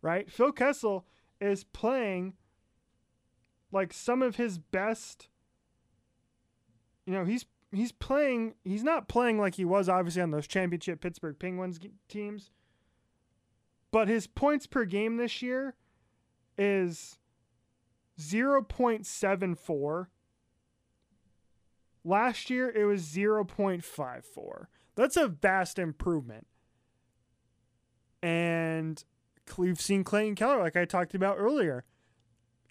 Right? 0.00 0.30
Phil 0.30 0.52
Kessel 0.52 1.06
is 1.40 1.64
playing 1.64 2.34
like 3.72 3.92
some 3.92 4.22
of 4.22 4.36
his 4.36 4.58
best 4.58 5.28
you 7.06 7.12
know, 7.12 7.24
he's 7.24 7.46
he's 7.72 7.92
playing 7.92 8.54
he's 8.64 8.84
not 8.84 9.08
playing 9.08 9.38
like 9.38 9.56
he 9.56 9.64
was 9.64 9.88
obviously 9.88 10.22
on 10.22 10.30
those 10.30 10.46
championship 10.46 11.00
Pittsburgh 11.00 11.38
Penguins 11.38 11.80
teams. 12.08 12.50
But 13.90 14.08
his 14.08 14.26
points 14.26 14.66
per 14.66 14.84
game 14.84 15.16
this 15.16 15.42
year 15.42 15.74
is 16.56 17.18
0.74. 18.18 20.06
Last 22.04 22.50
year 22.50 22.70
it 22.70 22.84
was 22.84 23.02
0.54. 23.02 24.66
That's 24.94 25.16
a 25.16 25.28
vast 25.28 25.78
improvement. 25.78 26.46
And 28.22 29.02
we've 29.58 29.80
seen 29.80 30.04
Clayton 30.04 30.36
Keller, 30.36 30.58
like 30.58 30.76
I 30.76 30.84
talked 30.84 31.14
about 31.14 31.36
earlier. 31.38 31.84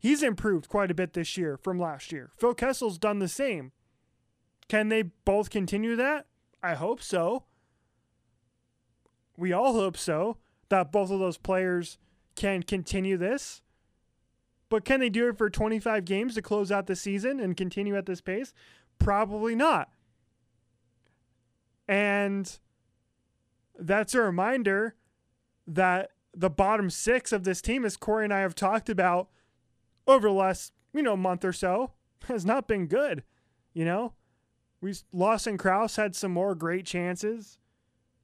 He's 0.01 0.23
improved 0.23 0.67
quite 0.67 0.89
a 0.89 0.95
bit 0.95 1.13
this 1.13 1.37
year 1.37 1.57
from 1.57 1.79
last 1.79 2.11
year. 2.11 2.31
Phil 2.35 2.55
Kessel's 2.55 2.97
done 2.97 3.19
the 3.19 3.27
same. 3.27 3.71
Can 4.67 4.89
they 4.89 5.03
both 5.03 5.51
continue 5.51 5.95
that? 5.95 6.25
I 6.63 6.73
hope 6.73 7.03
so. 7.03 7.43
We 9.37 9.53
all 9.53 9.73
hope 9.73 9.95
so 9.95 10.37
that 10.69 10.91
both 10.91 11.11
of 11.11 11.19
those 11.19 11.37
players 11.37 11.99
can 12.35 12.63
continue 12.63 13.15
this. 13.15 13.61
But 14.69 14.85
can 14.85 14.99
they 15.01 15.09
do 15.09 15.29
it 15.29 15.37
for 15.37 15.51
25 15.51 16.03
games 16.03 16.33
to 16.33 16.41
close 16.41 16.71
out 16.71 16.87
the 16.87 16.95
season 16.95 17.39
and 17.39 17.55
continue 17.55 17.95
at 17.95 18.07
this 18.07 18.21
pace? 18.21 18.55
Probably 18.97 19.53
not. 19.53 19.89
And 21.87 22.57
that's 23.77 24.15
a 24.15 24.21
reminder 24.21 24.95
that 25.67 26.09
the 26.33 26.49
bottom 26.49 26.89
six 26.89 27.31
of 27.31 27.43
this 27.43 27.61
team, 27.61 27.85
as 27.85 27.97
Corey 27.97 28.23
and 28.23 28.33
I 28.33 28.39
have 28.39 28.55
talked 28.55 28.89
about 28.89 29.29
over 30.07 30.27
the 30.27 30.33
last, 30.33 30.73
you 30.93 31.01
know, 31.01 31.17
month 31.17 31.45
or 31.45 31.53
so, 31.53 31.91
has 32.27 32.45
not 32.45 32.67
been 32.67 32.87
good. 32.87 33.23
You 33.73 33.85
know, 33.85 34.13
we 34.81 34.93
Lawson 35.13 35.57
Crouse 35.57 35.95
had 35.95 36.15
some 36.15 36.31
more 36.31 36.55
great 36.55 36.85
chances 36.85 37.57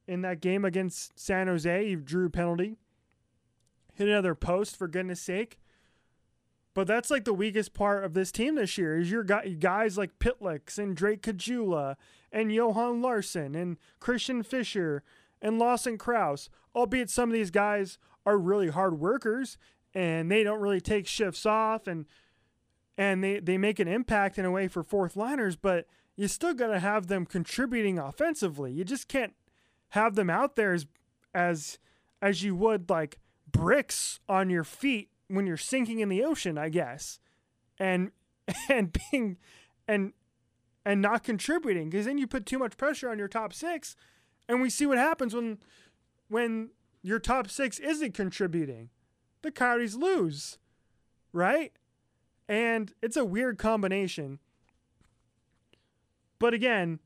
in 0.08 0.22
that 0.22 0.42
game 0.42 0.66
against 0.66 1.18
San 1.20 1.48
Jose. 1.48 1.88
He 1.88 1.96
drew 1.96 2.28
a 2.28 2.30
penalty, 2.30 2.78
hit 3.94 4.08
another 4.08 4.36
post 4.36 4.76
for 4.76 4.88
goodness 4.88 5.22
sake. 5.22 5.60
But 6.74 6.86
that's 6.86 7.10
like 7.10 7.26
the 7.26 7.34
weakest 7.34 7.74
part 7.74 8.06
of 8.06 8.14
this 8.14 8.32
team 8.32 8.54
this 8.54 8.78
year 8.78 9.00
is 9.00 9.10
your 9.10 9.24
guys 9.24 9.98
like 9.98 10.20
Pitlicks 10.20 10.78
and 10.78 10.96
Drake 10.96 11.24
Caggiula 11.24 11.96
and 12.32 12.54
Johan 12.54 13.02
Larsson 13.02 13.56
and 13.56 13.78
Christian 14.00 14.44
Fischer 14.44 15.02
and 15.42 15.58
Lawson 15.58 15.98
Crouse, 15.98 16.50
albeit 16.76 17.10
some 17.10 17.30
of 17.30 17.34
these 17.34 17.50
guys 17.50 17.98
are 18.28 18.38
really 18.38 18.70
hard 18.70 19.00
workers 19.00 19.58
and 19.98 20.30
they 20.30 20.44
don't 20.44 20.60
really 20.60 20.80
take 20.80 21.08
shifts 21.08 21.44
off 21.44 21.88
and 21.88 22.06
and 23.00 23.24
they, 23.24 23.40
they 23.40 23.58
make 23.58 23.80
an 23.80 23.88
impact 23.88 24.38
in 24.38 24.46
a 24.46 24.52
way 24.52 24.68
for 24.68 24.84
fourth 24.84 25.16
liners, 25.16 25.56
but 25.56 25.88
you 26.16 26.28
still 26.28 26.54
got 26.54 26.68
to 26.68 26.80
have 26.80 27.08
them 27.08 27.26
contributing 27.26 27.98
offensively. 28.00 28.72
You 28.72 28.84
just 28.84 29.08
can't 29.08 29.34
have 29.90 30.14
them 30.16 30.30
out 30.30 30.56
there 30.56 30.74
as 30.74 30.86
as 31.34 31.80
as 32.22 32.44
you 32.44 32.56
would 32.56 32.92
like 32.92 33.18
bricks 33.52 34.20
on 34.30 34.52
your 34.52 34.64
feet 34.64 35.10
when 35.30 35.48
you're 35.48 35.58
sinking 35.58 36.00
in 36.00 36.10
the 36.10 36.24
ocean, 36.24 36.60
I 36.60 36.70
guess. 36.70 37.20
And 37.80 38.12
and 38.70 38.96
being 39.12 39.38
and 39.88 40.14
and 40.86 41.02
not 41.02 41.24
contributing 41.24 41.90
because 41.90 42.06
then 42.06 42.20
you 42.20 42.28
put 42.28 42.46
too 42.46 42.60
much 42.60 42.78
pressure 42.78 43.10
on 43.10 43.18
your 43.18 43.28
top 43.28 43.52
6 43.52 43.96
and 44.48 44.62
we 44.62 44.70
see 44.70 44.86
what 44.86 45.00
happens 45.00 45.34
when 45.34 45.58
when 46.30 46.70
your 47.02 47.20
top 47.20 47.50
six 47.50 47.80
isn't 47.80 48.14
contributing. 48.14 48.90
The 49.42 49.52
Coyotes 49.52 49.96
lose, 49.96 50.58
right? 51.34 51.72
And 52.48 52.94
it's 53.02 53.18
a 53.18 53.26
weird 53.26 53.58
combination. 53.58 54.40
But 56.40 56.54
again, 56.54 57.00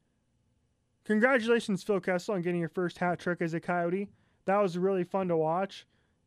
congratulations, 1.06 1.84
Phil 1.84 2.00
Kessel, 2.00 2.36
on 2.36 2.42
getting 2.42 2.60
your 2.60 2.70
first 2.70 2.98
hat 2.98 3.20
trick 3.20 3.42
as 3.42 3.54
a 3.54 3.60
Coyote. 3.60 4.10
That 4.46 4.58
was 4.58 4.78
really 4.78 5.04
fun 5.04 5.28
to 5.30 5.38
watch, 5.38 5.86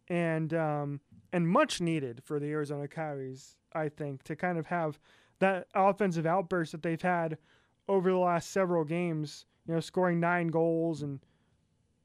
and 0.09 0.55
um, 0.55 1.01
and 1.33 1.49
much 1.49 1.81
needed 1.81 2.23
for 2.25 2.39
the 2.39 2.51
Arizona 2.51 2.89
Coyotes. 2.89 3.57
I 3.73 3.89
think 3.89 4.23
to 4.25 4.37
kind 4.37 4.57
of 4.57 4.67
have 4.67 4.99
that 5.41 5.67
offensive 5.75 6.27
outburst 6.27 6.73
that 6.73 6.83
they've 6.83 7.01
had 7.01 7.39
over 7.89 8.11
the 8.11 8.17
last 8.17 8.51
several 8.51 8.85
games. 8.85 9.47
You 9.67 9.75
know, 9.75 9.81
scoring 9.81 10.21
nine 10.21 10.49
goals 10.49 11.03
and 11.03 11.21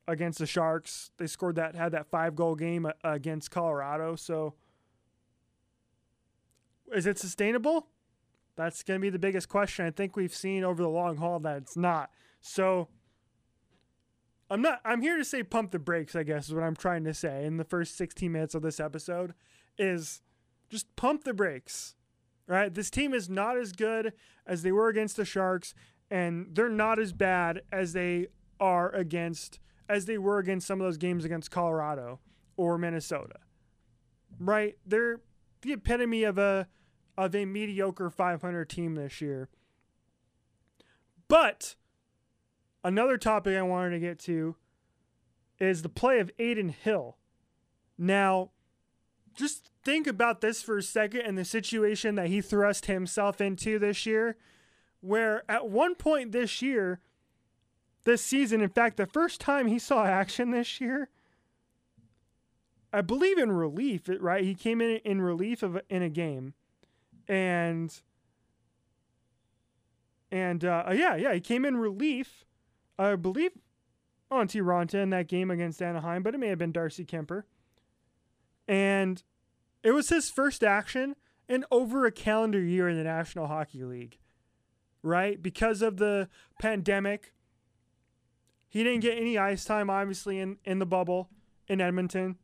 against 0.10 0.40
the 0.40 0.46
Sharks, 0.46 1.12
they 1.18 1.28
scored 1.28 1.56
that 1.56 1.76
had 1.76 1.92
that 1.92 2.08
five 2.08 2.36
goal 2.36 2.56
game 2.56 2.86
uh, 2.86 2.92
against 3.04 3.52
Colorado. 3.52 4.16
So, 4.16 4.56
is 6.94 7.06
it 7.06 7.20
sustainable? 7.20 7.88
That's 8.56 8.84
going 8.84 9.00
to 9.00 9.02
be 9.02 9.10
the 9.10 9.20
biggest 9.20 9.48
question. 9.48 9.86
I 9.86 9.92
think 9.92 10.16
we've 10.16 10.34
seen 10.34 10.64
over 10.64 10.82
the 10.82 10.90
long 10.90 11.18
haul 11.18 11.40
that 11.42 11.58
it's 11.58 11.78
not. 11.78 12.10
So, 12.42 12.90
I'm 14.50 14.62
not. 14.62 14.82
I'm 14.84 15.02
here 15.02 15.18
to 15.18 15.24
say 15.24 15.44
pump 15.44 15.72
the 15.72 15.80
brakes. 15.80 16.16
I 16.16 16.24
guess 16.24 16.48
is 16.48 16.56
what 16.56 16.64
I'm 16.64 16.76
trying 16.76 17.04
to 17.04 17.14
say 17.14 17.46
in 17.46 17.58
the 17.58 17.64
first 17.64 17.96
16 17.96 18.32
minutes 18.32 18.56
of 18.56 18.64
this 18.64 18.80
episode. 18.80 19.34
Is 19.78 20.22
just 20.70 20.94
pump 20.96 21.24
the 21.24 21.34
brakes. 21.34 21.96
Right? 22.48 22.74
This 22.74 22.90
team 22.90 23.14
is 23.14 23.30
not 23.30 23.58
as 23.58 23.74
good 23.74 24.12
as 24.48 24.64
they 24.64 24.72
were 24.72 24.90
against 24.90 25.18
the 25.18 25.26
Sharks, 25.26 25.76
and 26.10 26.48
they're 26.52 26.68
not 26.68 26.98
as 26.98 27.14
bad 27.14 27.62
as 27.72 27.94
they 27.94 28.28
are 28.60 28.90
against 28.90 29.60
as 29.90 30.06
they 30.06 30.18
were 30.18 30.38
against 30.38 30.68
some 30.68 30.80
of 30.80 30.86
those 30.86 30.98
games 30.98 31.26
against 31.26 31.52
Colorado 31.52 32.20
or 32.56 32.78
Minnesota. 32.78 33.40
Right? 34.40 34.78
They're 34.86 35.20
the 35.62 35.74
epitome 35.74 36.24
of 36.24 36.38
a 36.38 36.68
of 37.18 37.36
a 37.36 37.46
mediocre 37.46 38.10
500 38.10 38.70
team 38.70 38.96
this 38.96 39.20
year. 39.20 39.50
But 41.28 41.76
another 42.82 43.18
topic 43.18 43.58
I 43.58 43.62
wanted 43.62 43.90
to 43.90 44.00
get 44.00 44.20
to 44.20 44.56
is 45.60 45.82
the 45.82 45.90
play 45.90 46.20
of 46.20 46.32
Adin 46.40 46.70
Hill. 46.70 47.18
Now, 47.98 48.52
just 49.36 49.72
think 49.84 50.08
about 50.08 50.40
this 50.40 50.62
for 50.62 50.78
a 50.78 50.84
second 50.84 51.22
and 51.22 51.38
the 51.38 51.44
situation 51.44 52.16
that 52.16 52.28
he 52.28 52.40
thrust 52.42 52.86
himself 52.86 53.42
into 53.42 53.80
this 53.80 54.06
year, 54.06 54.38
where 55.02 55.44
at 55.50 55.70
one 55.70 55.96
point 55.96 56.32
this 56.32 56.62
year, 56.62 57.02
this 58.04 58.24
season, 58.24 58.62
in 58.62 58.70
fact, 58.70 58.98
the 58.98 59.06
first 59.06 59.42
time 59.42 59.68
he 59.68 59.80
saw 59.80 60.06
action 60.06 60.52
this 60.52 60.80
year, 60.80 61.10
I 62.92 63.02
believe 63.02 63.38
in 63.38 63.52
relief, 63.52 64.10
right? 64.20 64.44
He 64.44 64.56
came 64.56 64.82
in 64.82 64.98
in 64.98 65.22
relief 65.22 65.62
of 65.62 65.80
in 65.90 66.02
a 66.02 66.10
game, 66.10 66.54
and 67.28 67.94
and 70.32 70.66
uh, 70.66 70.86
yeah, 70.92 71.16
yeah, 71.16 71.34
he 71.34 71.40
came 71.40 71.66
in 71.66 71.78
relief. 71.78 72.46
I 72.98 73.16
believe 73.16 73.52
on 74.32 74.48
T. 74.48 74.60
Raanta 74.60 74.96
in 74.96 75.10
that 75.12 75.28
game 75.28 75.50
against 75.50 75.82
Anaheim, 75.82 76.24
but 76.24 76.36
it 76.36 76.38
may 76.38 76.48
have 76.48 76.60
been 76.60 76.72
Darcy 76.72 77.06
Kuemper, 77.06 77.44
And 78.68 79.24
it 79.84 79.92
was 79.92 80.10
his 80.10 80.30
first 80.30 80.64
action 80.64 81.16
in 81.48 81.66
over 81.72 82.06
a 82.06 82.12
calendar 82.12 82.62
year 82.62 82.88
in 82.90 82.98
the 82.98 83.04
National 83.04 83.48
Hockey 83.48 83.84
League, 83.84 84.20
right? 85.02 85.42
Because 85.42 85.82
of 85.82 85.98
the 85.98 86.30
pandemic, 86.60 87.34
he 88.70 88.84
didn't 88.84 89.02
get 89.02 89.18
any 89.18 89.38
ice 89.38 89.66
time, 89.66 89.90
obviously, 89.90 90.40
in, 90.40 90.58
in 90.64 90.80
the 90.80 90.86
bubble 90.86 91.30
in 91.68 91.82
Edmonton. 91.82 92.38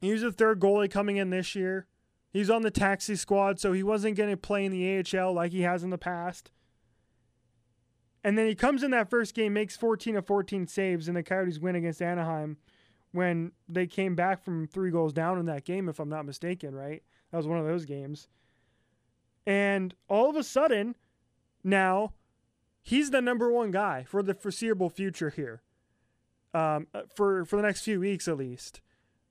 He 0.00 0.12
was 0.12 0.22
the 0.22 0.32
third 0.32 0.60
goalie 0.60 0.90
coming 0.90 1.16
in 1.16 1.30
this 1.30 1.54
year. 1.56 1.86
He's 2.30 2.48
on 2.48 2.62
the 2.62 2.70
taxi 2.70 3.16
squad, 3.16 3.58
so 3.58 3.72
he 3.72 3.82
wasn't 3.82 4.16
going 4.16 4.30
to 4.30 4.36
play 4.36 4.64
in 4.64 4.70
the 4.70 5.18
AHL 5.18 5.32
like 5.32 5.50
he 5.50 5.62
has 5.62 5.82
in 5.82 5.90
the 5.90 5.98
past. 5.98 6.52
And 8.22 8.38
then 8.38 8.46
he 8.46 8.54
comes 8.54 8.82
in 8.82 8.92
that 8.92 9.10
first 9.10 9.34
game, 9.34 9.52
makes 9.52 9.76
14 9.76 10.16
of 10.16 10.26
14 10.26 10.66
saves, 10.66 11.08
and 11.08 11.16
the 11.16 11.22
Coyotes 11.22 11.58
win 11.58 11.74
against 11.74 12.02
Anaheim 12.02 12.58
when 13.12 13.52
they 13.68 13.86
came 13.86 14.14
back 14.14 14.44
from 14.44 14.66
three 14.66 14.90
goals 14.90 15.12
down 15.12 15.38
in 15.38 15.46
that 15.46 15.64
game, 15.64 15.88
if 15.88 15.98
I'm 15.98 16.08
not 16.08 16.26
mistaken, 16.26 16.74
right? 16.74 17.02
That 17.30 17.36
was 17.36 17.46
one 17.46 17.58
of 17.58 17.66
those 17.66 17.84
games. 17.84 18.28
And 19.46 19.94
all 20.08 20.28
of 20.28 20.36
a 20.36 20.44
sudden, 20.44 20.94
now 21.64 22.12
he's 22.88 23.10
the 23.10 23.20
number 23.20 23.52
one 23.52 23.70
guy 23.70 24.04
for 24.08 24.22
the 24.22 24.34
foreseeable 24.34 24.88
future 24.88 25.30
here, 25.30 25.62
um, 26.54 26.86
uh, 26.94 27.02
for 27.14 27.44
for 27.44 27.56
the 27.56 27.62
next 27.62 27.82
few 27.82 28.00
weeks 28.00 28.26
at 28.28 28.36
least. 28.36 28.80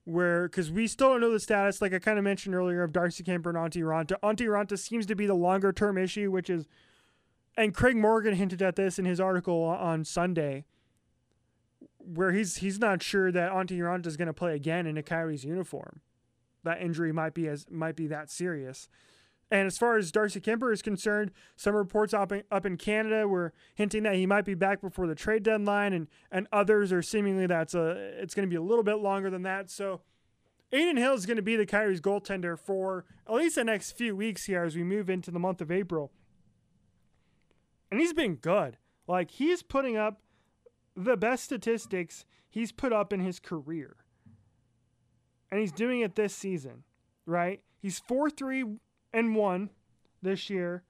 Where 0.04 0.48
because 0.48 0.70
we 0.70 0.86
still 0.86 1.10
don't 1.10 1.20
know 1.20 1.32
the 1.32 1.40
status, 1.40 1.82
like 1.82 1.92
I 1.92 1.98
kind 1.98 2.18
of 2.18 2.24
mentioned 2.24 2.54
earlier, 2.54 2.82
of 2.82 2.92
Darcy 2.92 3.22
Kuemper 3.22 3.48
and 3.48 3.58
Antti 3.58 3.82
Raanta. 3.82 4.16
Antti 4.22 4.46
Raanta 4.46 4.78
seems 4.78 5.04
to 5.06 5.14
be 5.14 5.26
the 5.26 5.34
longer 5.34 5.72
term 5.72 5.98
issue, 5.98 6.30
which 6.30 6.48
is, 6.48 6.66
and 7.58 7.74
Craig 7.74 7.96
Morgan 7.96 8.34
hinted 8.34 8.62
at 8.62 8.76
this 8.76 8.98
in 8.98 9.04
his 9.04 9.20
article 9.20 9.62
on 9.62 10.04
Sunday 10.04 10.64
where 12.14 12.32
he's 12.32 12.56
he's 12.56 12.78
not 12.78 13.02
sure 13.02 13.30
that 13.30 13.52
Antti 13.52 13.78
Raanta 13.78 14.06
is 14.06 14.16
going 14.16 14.26
to 14.26 14.32
play 14.32 14.54
again 14.54 14.86
in 14.86 14.96
a 14.96 15.02
Coyotes 15.02 15.44
uniform. 15.44 16.00
That 16.64 16.80
injury 16.80 17.12
might 17.12 17.34
be 17.34 17.48
as 17.48 17.66
might 17.70 17.96
be 17.96 18.06
that 18.06 18.30
serious. 18.30 18.88
And 19.50 19.66
as 19.66 19.78
far 19.78 19.96
as 19.96 20.12
Darcy 20.12 20.40
Kuemper 20.40 20.72
is 20.72 20.82
concerned, 20.82 21.30
some 21.56 21.74
reports 21.74 22.12
up 22.12 22.32
in, 22.32 22.42
up 22.50 22.66
in 22.66 22.76
Canada 22.76 23.26
were 23.26 23.54
hinting 23.74 24.02
that 24.02 24.14
he 24.14 24.26
might 24.26 24.44
be 24.44 24.54
back 24.54 24.82
before 24.82 25.06
the 25.06 25.14
trade 25.14 25.42
deadline, 25.42 25.92
and 25.92 26.08
and 26.30 26.46
others 26.52 26.92
are 26.92 27.02
seemingly 27.02 27.46
that's 27.46 27.74
a 27.74 27.90
it's 28.20 28.34
going 28.34 28.46
to 28.46 28.50
be 28.50 28.56
a 28.56 28.62
little 28.62 28.84
bit 28.84 28.96
longer 28.96 29.30
than 29.30 29.42
that. 29.44 29.70
So, 29.70 30.02
Adin 30.70 30.98
Hill 30.98 31.14
is 31.14 31.24
going 31.24 31.36
to 31.36 31.42
be 31.42 31.56
the 31.56 31.64
Coyotes 31.64 32.00
goaltender 32.00 32.58
for 32.58 33.06
at 33.26 33.34
least 33.34 33.54
the 33.54 33.64
next 33.64 33.92
few 33.92 34.14
weeks 34.14 34.44
here 34.44 34.64
as 34.64 34.76
we 34.76 34.82
move 34.82 35.08
into 35.08 35.30
the 35.30 35.38
month 35.38 35.62
of 35.62 35.70
April. 35.70 36.12
And 37.90 38.00
he's 38.00 38.12
been 38.12 38.34
good. 38.34 38.76
Like 39.06 39.30
he's 39.30 39.62
putting 39.62 39.96
up 39.96 40.20
the 40.94 41.16
best 41.16 41.44
statistics 41.44 42.26
he's 42.50 42.72
put 42.72 42.92
up 42.92 43.12
in 43.12 43.20
his 43.20 43.40
career. 43.40 43.96
And 45.50 45.58
he's 45.58 45.72
doing 45.72 46.02
it 46.02 46.14
this 46.14 46.34
season, 46.34 46.84
right? 47.24 47.62
He's 47.78 47.98
4 48.00 48.28
3 48.28 48.64
and 49.12 49.34
1 49.34 49.70
this 50.22 50.50
year. 50.50 50.82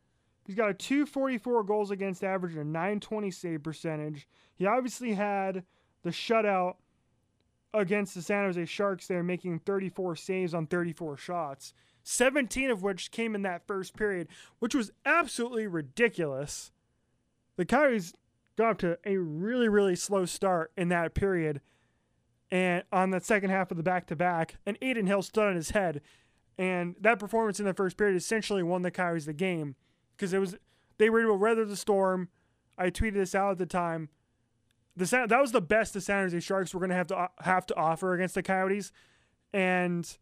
He's 0.45 0.57
got 0.57 0.71
a 0.71 0.75
244 0.75 1.63
goals 1.65 1.91
against 1.91 2.25
average 2.25 2.53
and 2.53 2.63
a 2.63 2.65
920 2.65 3.31
save 3.31 3.63
percentage. 3.63 4.27
He 4.57 4.65
obviously 4.67 5.13
had 5.13 5.65
the 6.03 6.11
shutout 6.11 6.77
against 7.75 8.15
the 8.15 8.23
San 8.23 8.45
Jose 8.45 8.65
Sharks 8.65 9.07
there, 9.07 9.23
making 9.23 9.59
34 9.59 10.17
saves 10.17 10.55
on 10.55 10.67
34 10.67 11.19
shots, 11.19 11.75
17 12.03 12.71
of 12.71 12.83
which 12.83 13.11
came 13.11 13.35
in 13.35 13.43
that 13.43 13.67
first 13.67 13.95
period, 13.95 14.29
which 14.59 14.75
was 14.75 14.91
absolutely 15.05 15.67
ridiculous. 15.67 16.73
The 17.57 17.67
Coyotes 17.67 18.15
got 18.57 18.71
off 18.71 18.77
to 18.79 18.99
a 19.05 19.17
really, 19.19 19.69
really 19.69 19.97
slow 19.97 20.25
start 20.25 20.73
in 20.77 20.89
that 20.89 21.15
period. 21.15 21.61
And 22.51 22.85
on 22.91 23.11
the 23.11 23.21
second 23.21 23.51
half 23.51 23.71
of 23.71 23.77
the 23.77 23.83
back 23.83 24.07
to 24.07 24.17
back, 24.17 24.57
and 24.65 24.79
Adin 24.81 25.07
Hill 25.07 25.23
stood 25.23 25.45
on 25.45 25.55
his 25.55 25.71
head. 25.71 26.01
And 26.59 26.97
that 27.01 27.18
performance 27.18 27.61
in 27.61 27.66
the 27.66 27.75
first 27.75 27.97
period 27.97 28.16
essentially 28.16 28.62
won 28.62 28.83
the 28.83 28.90
Coyotes 28.90 29.27
the 29.27 29.33
game 29.33 29.77
because 30.16 30.33
it 30.33 30.38
was 30.38 30.57
they 30.99 31.09
were 31.09 31.21
able 31.21 31.35
to 31.35 31.38
weather 31.38 31.64
the 31.64 31.77
storm. 31.77 32.29
I 32.77 32.90
tweeted 32.90 33.14
this 33.14 33.35
out 33.35 33.53
at 33.53 33.59
the 33.59 33.66
time. 33.66 34.09
The 34.97 35.27
that 35.29 35.40
was 35.40 35.53
the 35.53 35.61
best 35.61 35.94
the 35.94 36.01
San 36.01 36.25
Jose 36.25 36.40
Sharks 36.40 36.75
were 36.75 36.81
going 36.81 36.90
to 36.90 36.97
have 36.97 37.07
to 37.09 37.29
have 37.40 37.66
to 37.66 37.77
offer 37.77 38.14
against 38.14 38.35
the 38.35 38.42
Coyotes, 38.42 38.90
and 39.53 40.18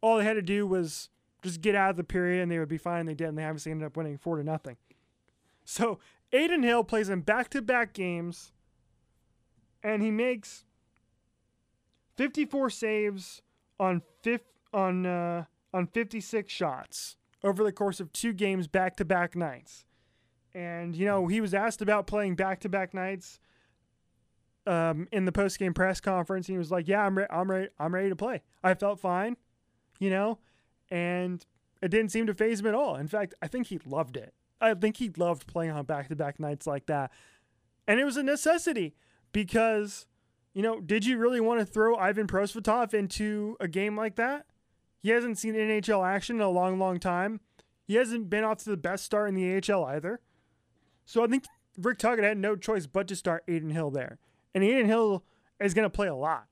all 0.00 0.18
they 0.18 0.24
had 0.24 0.34
to 0.34 0.42
do 0.42 0.66
was 0.66 1.08
just 1.42 1.60
get 1.60 1.74
out 1.74 1.90
of 1.90 1.96
the 1.96 2.04
period 2.04 2.40
and 2.40 2.52
they 2.52 2.58
would 2.60 2.68
be 2.68 2.78
fine. 2.78 3.06
They 3.06 3.14
did, 3.14 3.28
and 3.28 3.36
they 3.38 3.44
obviously 3.44 3.72
ended 3.72 3.86
up 3.86 3.96
winning 3.96 4.16
four 4.16 4.36
to 4.36 4.44
nothing. 4.44 4.76
So 5.64 5.98
Adin 6.32 6.62
Hill 6.62 6.84
plays 6.84 7.08
in 7.08 7.20
back 7.20 7.50
to 7.50 7.62
back 7.62 7.92
games 7.92 8.52
and 9.82 10.02
he 10.02 10.10
makes 10.10 10.64
54 12.16 12.70
saves 12.70 13.42
on 13.78 14.02
fifth 14.22 14.46
on 14.72 15.06
uh, 15.06 15.44
on 15.72 15.86
56 15.86 16.52
shots 16.52 17.16
over 17.42 17.64
the 17.64 17.72
course 17.72 18.00
of 18.00 18.12
two 18.12 18.32
games 18.32 18.66
back 18.66 18.96
to 18.96 19.04
back 19.04 19.34
nights. 19.34 19.84
And 20.54 20.94
you 20.94 21.06
know, 21.06 21.26
he 21.26 21.40
was 21.40 21.54
asked 21.54 21.82
about 21.82 22.06
playing 22.06 22.36
back 22.36 22.60
to 22.60 22.68
back 22.68 22.92
nights 22.94 23.40
um, 24.66 25.08
in 25.10 25.24
the 25.24 25.32
post 25.32 25.58
game 25.58 25.74
press 25.74 26.00
conference. 26.00 26.46
He 26.46 26.58
was 26.58 26.70
like, 26.70 26.88
"Yeah, 26.88 27.04
I'm 27.04 27.16
re- 27.16 27.26
I'm 27.30 27.50
ready. 27.50 27.68
I'm 27.78 27.94
ready 27.94 28.10
to 28.10 28.16
play. 28.16 28.42
I 28.62 28.74
felt 28.74 29.00
fine, 29.00 29.36
you 29.98 30.10
know, 30.10 30.38
and 30.90 31.44
it 31.80 31.90
didn't 31.90 32.10
seem 32.10 32.26
to 32.26 32.34
faze 32.34 32.60
him 32.60 32.66
at 32.66 32.74
all. 32.74 32.96
In 32.96 33.08
fact, 33.08 33.34
I 33.42 33.48
think 33.48 33.68
he 33.68 33.80
loved 33.84 34.16
it. 34.16 34.34
I 34.60 34.74
think 34.74 34.98
he 34.98 35.10
loved 35.16 35.46
playing 35.48 35.72
on 35.72 35.84
back 35.84 36.08
to 36.08 36.16
back 36.16 36.38
nights 36.38 36.66
like 36.66 36.86
that. 36.86 37.10
And 37.88 37.98
it 37.98 38.04
was 38.04 38.16
a 38.16 38.22
necessity 38.22 38.94
because, 39.32 40.06
you 40.54 40.62
know, 40.62 40.80
did 40.80 41.04
you 41.04 41.18
really 41.18 41.40
want 41.40 41.58
to 41.58 41.66
throw 41.66 41.96
Ivan 41.96 42.28
Prosvetov 42.28 42.94
into 42.94 43.56
a 43.58 43.66
game 43.66 43.96
like 43.96 44.14
that? 44.16 44.46
He 45.02 45.10
hasn't 45.10 45.38
seen 45.38 45.54
NHL 45.54 46.06
action 46.06 46.36
in 46.36 46.42
a 46.42 46.48
long, 46.48 46.78
long 46.78 46.98
time. 47.00 47.40
He 47.84 47.96
hasn't 47.96 48.30
been 48.30 48.44
off 48.44 48.58
to 48.58 48.70
the 48.70 48.76
best 48.76 49.04
start 49.04 49.28
in 49.28 49.34
the 49.34 49.72
AHL 49.72 49.84
either. 49.84 50.20
So 51.04 51.24
I 51.24 51.26
think 51.26 51.44
Rick 51.76 51.98
Tocchet 51.98 52.24
had 52.24 52.38
no 52.38 52.54
choice 52.56 52.86
but 52.86 53.08
to 53.08 53.16
start 53.16 53.42
Adin 53.48 53.70
Hill 53.70 53.90
there. 53.90 54.18
And 54.54 54.62
Adin 54.62 54.86
Hill 54.86 55.24
is 55.60 55.74
going 55.74 55.84
to 55.86 55.90
play 55.90 56.06
a 56.06 56.14
lot. 56.14 56.46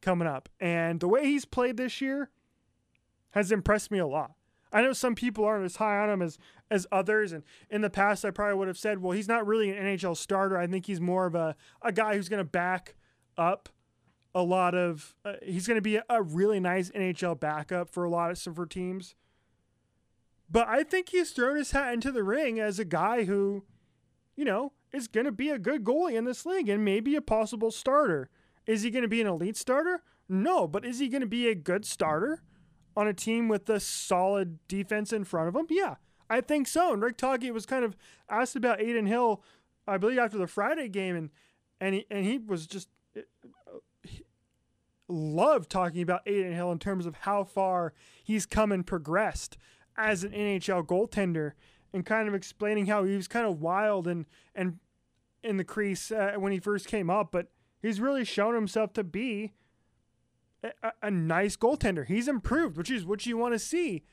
coming 0.00 0.28
up. 0.28 0.48
And 0.60 1.00
the 1.00 1.08
way 1.08 1.24
he's 1.24 1.44
played 1.44 1.76
this 1.76 2.00
year 2.00 2.30
has 3.30 3.50
impressed 3.50 3.90
me 3.90 3.98
a 3.98 4.06
lot. 4.06 4.32
I 4.72 4.82
know 4.82 4.92
some 4.92 5.14
people 5.14 5.44
aren't 5.44 5.64
as 5.64 5.76
high 5.76 5.98
on 5.98 6.10
him 6.10 6.22
as 6.22 6.38
as 6.70 6.86
others, 6.92 7.32
and 7.32 7.42
in 7.70 7.80
the 7.80 7.88
past 7.88 8.24
I 8.24 8.30
probably 8.30 8.56
would 8.58 8.68
have 8.68 8.76
said, 8.76 9.00
well, 9.00 9.12
he's 9.12 9.26
not 9.28 9.46
really 9.46 9.70
an 9.70 9.82
NHL 9.82 10.14
starter. 10.16 10.58
I 10.58 10.66
think 10.66 10.84
he's 10.84 11.00
more 11.00 11.24
of 11.24 11.34
a 11.34 11.56
a 11.80 11.90
guy 11.90 12.14
who's 12.14 12.28
going 12.28 12.44
to 12.44 12.44
back 12.44 12.94
up 13.38 13.70
a 14.38 14.42
lot 14.42 14.74
of. 14.74 15.14
Uh, 15.24 15.34
he's 15.42 15.66
going 15.66 15.76
to 15.76 15.82
be 15.82 15.96
a, 15.96 16.04
a, 16.08 16.22
really 16.22 16.60
nice 16.60 16.90
NHL 16.90 17.38
backup 17.38 17.90
for 17.90 18.04
a 18.04 18.10
lot 18.10 18.30
of 18.30 18.38
some 18.38 18.54
for 18.54 18.66
teams. 18.66 19.14
But 20.50 20.68
I 20.68 20.82
think 20.82 21.10
he's 21.10 21.30
thrown 21.32 21.56
his 21.56 21.72
hat 21.72 21.92
into 21.92 22.10
the 22.10 22.22
ring 22.22 22.58
as 22.58 22.78
a 22.78 22.84
guy 22.84 23.24
who, 23.24 23.64
you 24.34 24.44
know, 24.44 24.72
is 24.92 25.08
going 25.08 25.26
to 25.26 25.32
be 25.32 25.50
a 25.50 25.58
good 25.58 25.84
goalie 25.84 26.14
in 26.14 26.24
this 26.24 26.46
league 26.46 26.68
and 26.68 26.84
maybe 26.84 27.16
a 27.16 27.20
possible 27.20 27.70
starter. 27.70 28.30
Is 28.66 28.82
he 28.82 28.90
going 28.90 29.02
to 29.02 29.08
be 29.08 29.20
an 29.20 29.26
elite 29.26 29.56
starter? 29.56 30.02
No, 30.28 30.66
but 30.66 30.84
is 30.84 30.98
he 30.98 31.08
going 31.08 31.20
to 31.20 31.26
be 31.26 31.48
a 31.48 31.54
good 31.54 31.84
starter? 31.84 32.42
on 32.98 33.06
a 33.06 33.14
team 33.14 33.46
with 33.46 33.70
a 33.70 33.78
solid 33.78 34.58
defense 34.66 35.12
in 35.12 35.22
front 35.22 35.48
of 35.48 35.54
him? 35.54 35.66
Yeah, 35.70 35.94
I 36.28 36.40
think 36.40 36.66
so. 36.66 36.92
And 36.92 37.00
Rick 37.00 37.16
Tocchet 37.16 37.54
was 37.54 37.64
kind 37.64 37.84
of 37.84 37.96
asked 38.28 38.56
about 38.56 38.80
Adin 38.80 39.06
Hill, 39.06 39.40
I 39.86 39.98
believe, 39.98 40.18
after 40.18 40.36
the 40.36 40.48
Friday 40.48 40.88
game, 40.88 41.14
and 41.14 41.30
and 41.80 41.94
he 41.94 42.06
and 42.10 42.24
he 42.24 42.38
was 42.38 42.66
just 42.66 42.88
loved 45.08 45.70
talking 45.70 46.02
about 46.02 46.26
Adin 46.26 46.52
Hill 46.52 46.72
in 46.72 46.78
terms 46.78 47.06
of 47.06 47.16
how 47.20 47.44
far 47.44 47.94
he's 48.22 48.46
come 48.46 48.72
and 48.72 48.86
progressed 48.86 49.56
as 49.96 50.22
an 50.22 50.32
NHL 50.32 50.86
goaltender, 50.86 51.52
and 51.92 52.06
kind 52.06 52.28
of 52.28 52.34
explaining 52.34 52.86
how 52.86 53.04
he 53.04 53.16
was 53.16 53.26
kind 53.26 53.46
of 53.46 53.60
wild 53.60 54.06
and 54.06 54.26
and 54.54 54.78
in 55.42 55.56
the 55.56 55.64
crease 55.64 56.10
uh, 56.10 56.34
when 56.36 56.52
he 56.52 56.58
first 56.58 56.86
came 56.86 57.08
up, 57.08 57.30
but 57.32 57.48
he's 57.80 58.00
really 58.00 58.24
shown 58.24 58.54
himself 58.54 58.92
to 58.92 59.04
be 59.04 59.52
a, 60.62 60.92
a 61.02 61.10
nice 61.10 61.56
goaltender. 61.56 62.06
He's 62.06 62.28
improved, 62.28 62.76
which 62.76 62.90
is 62.90 63.06
what 63.06 63.24
you 63.26 63.36
want 63.36 63.54
to 63.54 63.58
see 63.58 64.04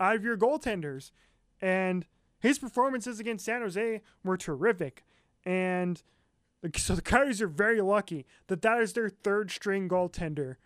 out 0.00 0.16
of 0.16 0.24
your 0.24 0.36
goaltenders. 0.36 1.12
And 1.60 2.06
his 2.40 2.58
performances 2.58 3.20
against 3.20 3.44
San 3.44 3.62
Jose 3.62 4.00
were 4.24 4.36
terrific. 4.36 5.04
And 5.44 6.02
so 6.76 6.94
the 6.94 7.02
Coyotes 7.02 7.42
are 7.42 7.48
very 7.48 7.80
lucky 7.80 8.26
that 8.46 8.62
that 8.62 8.80
is 8.80 8.92
their 8.92 9.08
third 9.08 9.50
string 9.50 9.88
goaltender 9.88 10.56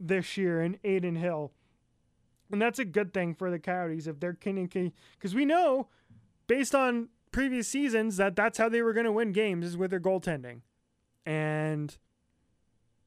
this 0.00 0.36
year 0.36 0.62
in 0.62 0.78
Adin 0.84 1.16
Hill. 1.16 1.52
And 2.50 2.60
that's 2.60 2.78
a 2.78 2.84
good 2.84 3.12
thing 3.12 3.34
for 3.34 3.50
the 3.50 3.58
Coyotes 3.58 4.06
if 4.06 4.20
they're 4.20 4.32
continuing 4.32 4.92
because 5.18 5.34
we 5.34 5.44
know 5.44 5.88
based 6.46 6.74
on 6.74 7.08
previous 7.30 7.68
seasons 7.68 8.16
that 8.16 8.34
that's 8.34 8.58
how 8.58 8.68
they 8.68 8.82
were 8.82 8.92
going 8.92 9.06
to 9.06 9.12
win 9.12 9.32
games 9.32 9.66
is 9.66 9.76
with 9.76 9.90
their 9.90 10.00
goaltending. 10.00 10.62
And 11.26 11.96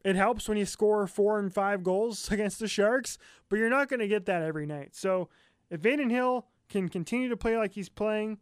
it 0.06 0.16
helps 0.16 0.48
when 0.48 0.58
you 0.58 0.66
score 0.66 1.08
four 1.08 1.40
and 1.40 1.54
five 1.54 1.84
goals 1.84 2.32
against 2.32 2.60
the 2.60 2.68
Sharks, 2.68 3.18
but 3.50 3.58
you're 3.58 3.70
not 3.70 3.90
going 3.90 4.00
to 4.00 4.08
get 4.08 4.26
that 4.28 4.44
every 4.44 4.66
night. 4.66 4.96
So 4.96 5.30
if 5.70 5.86
Adin 5.86 6.10
Hill 6.10 6.48
can 6.70 6.88
continue 6.88 7.30
to 7.30 7.38
play 7.38 7.58
like 7.58 7.74
he's 7.74 7.90
playing, 7.90 8.38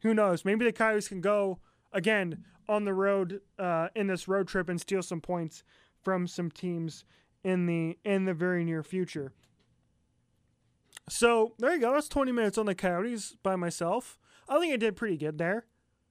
who 0.00 0.14
knows? 0.14 0.44
Maybe 0.44 0.64
the 0.64 0.72
Coyotes 0.72 1.08
can 1.08 1.20
go 1.20 1.58
again 1.94 2.44
on 2.68 2.84
the 2.84 2.92
road 2.92 3.40
uh, 3.58 3.88
in 3.94 4.08
this 4.08 4.28
road 4.28 4.48
trip 4.48 4.68
and 4.68 4.80
steal 4.80 5.02
some 5.02 5.20
points 5.20 5.62
from 6.02 6.26
some 6.26 6.50
teams 6.50 7.04
in 7.42 7.66
the 7.66 7.96
in 8.04 8.24
the 8.24 8.34
very 8.34 8.64
near 8.64 8.82
future. 8.82 9.32
So 11.08 11.54
there 11.58 11.74
you 11.74 11.80
go. 11.80 11.92
That's 11.92 12.08
20 12.08 12.32
minutes 12.32 12.58
on 12.58 12.66
the 12.66 12.74
Coyotes 12.74 13.36
by 13.42 13.56
myself. 13.56 14.18
I 14.48 14.58
think 14.58 14.72
I 14.72 14.76
did 14.76 14.96
pretty 14.96 15.16
good 15.16 15.38
there. 15.38 15.66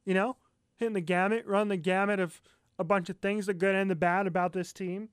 You 0.06 0.13
know, 0.13 0.38
hitting 0.78 0.93
the 0.93 1.02
gamut, 1.02 1.46
run 1.46 1.67
the 1.67 1.78
gamut 1.78 2.19
of 2.19 2.41
a 2.78 2.84
bunch 2.84 3.10
of 3.10 3.17
things, 3.17 3.46
the 3.46 3.54
good 3.54 3.76
and 3.76 3.89
the 3.89 3.96
bad, 3.96 4.28
about 4.28 4.54
this 4.54 4.74
team. 4.74 5.10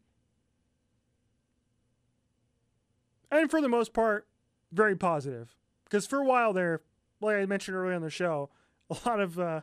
And 3.30 3.50
for 3.50 3.60
the 3.60 3.68
most 3.68 3.92
part, 3.92 4.26
very 4.72 4.96
positive. 4.96 5.56
Because 5.84 6.06
for 6.06 6.18
a 6.18 6.24
while 6.24 6.52
there, 6.52 6.82
like 7.20 7.36
I 7.36 7.46
mentioned 7.46 7.76
earlier 7.76 7.94
on 7.94 8.02
the 8.02 8.10
show, 8.10 8.50
a 8.90 8.96
lot 9.06 9.20
of 9.20 9.38
uh, 9.38 9.60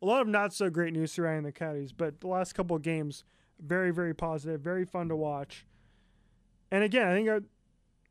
a 0.00 0.06
lot 0.06 0.22
of 0.22 0.28
not 0.28 0.52
so 0.52 0.70
great 0.70 0.92
news 0.92 1.12
surrounding 1.12 1.44
the 1.44 1.52
Coyotes. 1.52 1.92
But 1.92 2.20
the 2.20 2.28
last 2.28 2.54
couple 2.54 2.76
of 2.76 2.82
games, 2.82 3.24
very 3.60 3.90
very 3.90 4.14
positive, 4.14 4.60
very 4.60 4.84
fun 4.84 5.08
to 5.08 5.16
watch. 5.16 5.66
And 6.70 6.84
again, 6.84 7.08
I 7.08 7.14
think, 7.14 7.28
uh, 7.28 7.40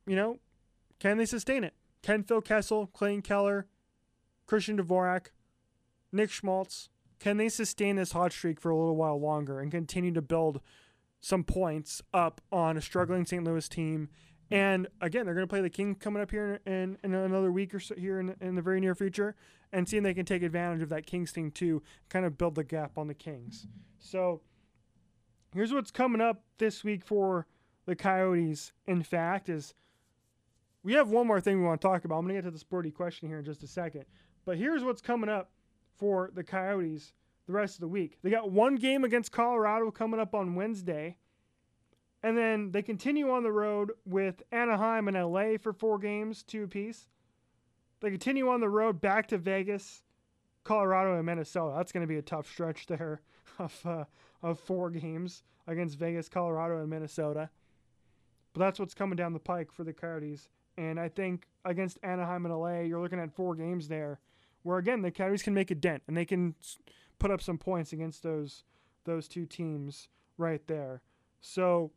you 0.06 0.15
know, 0.15 0.39
can 1.00 1.17
they 1.17 1.26
sustain 1.26 1.63
it? 1.63 1.73
Can 2.02 2.23
Phil 2.23 2.41
Kessel, 2.41 2.88
Clayton 2.88 3.21
Keller, 3.21 3.67
Christian 4.47 4.78
Dvorak, 4.78 5.28
Nick 6.12 6.32
Schmaltz, 6.32 6.89
can 7.19 7.38
they 7.38 7.50
sustain 7.50 7.95
this 7.95 8.12
hot 8.12 8.32
streak 8.32 8.60
for 8.60 8.69
a 8.69 8.78
little 8.78 8.95
while 8.95 9.19
longer 9.19 9.60
and 9.60 9.71
continue 9.71 10.13
to 10.13 10.21
build 10.21 10.62
some 11.19 11.43
points 11.43 12.02
up 12.13 12.41
on 12.52 12.78
a 12.78 12.82
struggling 12.82 13.26
St. 13.26 13.43
Louis 13.43 13.67
team? 13.67 14.10
And 14.49 14.88
again, 15.01 15.25
they're 15.25 15.36
going 15.36 15.45
to 15.45 15.49
play 15.49 15.62
the 15.62 15.69
Kings 15.69 15.97
coming 15.99 16.21
up 16.21 16.31
here 16.31 16.60
in, 16.65 16.97
in 17.03 17.13
another 17.13 17.51
week 17.51 17.73
or 17.73 17.79
so 17.79 17.95
here 17.95 18.19
in, 18.19 18.36
in 18.39 18.55
the 18.55 18.62
very 18.62 18.79
near 18.79 18.95
future 18.95 19.36
and 19.73 19.88
seeing 19.88 20.03
they 20.03 20.13
can 20.13 20.25
take 20.25 20.43
advantage 20.43 20.81
of 20.81 20.89
that 20.89 21.05
Kings 21.05 21.31
team 21.31 21.51
too, 21.51 21.83
kind 22.10 22.25
of 22.25 22.38
build 22.38 22.55
the 22.55 22.63
gap 22.63 22.97
on 22.97 23.07
the 23.07 23.13
Kings. 23.13 23.67
So 23.99 24.41
here's 25.53 25.73
what's 25.73 25.91
coming 25.91 26.21
up 26.21 26.43
this 26.57 26.83
week 26.83 27.05
for 27.05 27.45
the 27.86 27.95
Coyotes. 27.95 28.71
In 28.86 29.03
fact, 29.03 29.49
is 29.49 29.73
we 30.83 30.93
have 30.93 31.10
one 31.10 31.27
more 31.27 31.41
thing 31.41 31.60
we 31.60 31.65
want 31.65 31.81
to 31.81 31.88
talk 31.88 32.05
about. 32.05 32.15
I'm 32.15 32.23
going 32.25 32.36
to 32.36 32.41
get 32.41 32.47
to 32.47 32.51
the 32.51 32.60
sporty 32.60 32.91
question 32.91 33.27
here 33.27 33.39
in 33.39 33.45
just 33.45 33.63
a 33.63 33.67
second. 33.67 34.05
But 34.45 34.57
here's 34.57 34.83
what's 34.83 35.01
coming 35.01 35.29
up 35.29 35.51
for 35.97 36.31
the 36.33 36.43
Coyotes 36.43 37.12
the 37.47 37.53
rest 37.53 37.75
of 37.75 37.81
the 37.81 37.88
week. 37.88 38.19
They 38.21 38.29
got 38.29 38.51
one 38.51 38.75
game 38.75 39.03
against 39.03 39.31
Colorado 39.31 39.89
coming 39.89 40.19
up 40.19 40.36
on 40.36 40.53
Wednesday. 40.53 41.17
And 42.23 42.38
then 42.38 42.71
they 42.71 42.82
continue 42.82 43.32
on 43.32 43.43
the 43.43 43.51
road 43.51 43.91
with 44.06 44.41
Anaheim 44.51 45.08
and 45.08 45.15
LA 45.15 45.58
for 45.62 45.71
four 45.71 45.99
games, 45.99 46.43
two 46.43 46.63
apiece. 46.63 47.08
They 47.99 48.10
continue 48.10 48.49
on 48.49 48.60
the 48.60 48.69
road 48.69 49.01
back 49.01 49.27
to 49.30 49.38
Vegas, 49.38 50.03
Colorado, 50.63 51.15
and 51.15 51.25
Minnesota. 51.25 51.75
That's 51.77 51.91
going 51.91 52.01
to 52.01 52.08
be 52.08 52.17
a 52.17 52.23
tough 52.23 52.49
stretch 52.49 52.88
there 52.88 53.21
of, 53.60 53.80
uh, 53.86 54.06
of 54.41 54.60
four 54.60 54.89
games 54.89 55.43
against 55.67 55.97
Vegas, 55.97 56.30
Colorado, 56.30 56.80
and 56.80 56.89
Minnesota. 56.89 57.49
But 58.53 58.60
that's 58.60 58.80
what's 58.80 58.93
coming 58.93 59.15
down 59.15 59.34
the 59.34 59.39
pike 59.39 59.71
for 59.71 59.84
the 59.84 59.93
Coyotes. 59.93 60.49
And 60.77 60.99
I 60.99 61.10
think 61.10 61.47
against 61.65 61.99
Anaheim 62.03 62.45
and 62.45 62.56
LA, 62.56 62.82
you're 62.82 63.01
looking 63.01 63.19
at 63.19 63.36
four 63.36 63.56
games 63.56 63.88
there 63.88 64.19
where 64.63 64.77
again 64.77 65.01
the 65.01 65.12
Coyotes 65.12 65.43
can 65.43 65.53
make 65.53 65.71
a 65.71 65.75
dent 65.75 66.03
and 66.08 66.17
they 66.17 66.25
can 66.25 66.56
put 67.19 67.32
up 67.32 67.41
some 67.41 67.58
points 67.58 67.93
against 67.93 68.23
those 68.23 68.63
those 69.06 69.27
two 69.27 69.45
teams 69.45 70.10
right 70.38 70.65
there. 70.67 71.01
So 71.39 71.91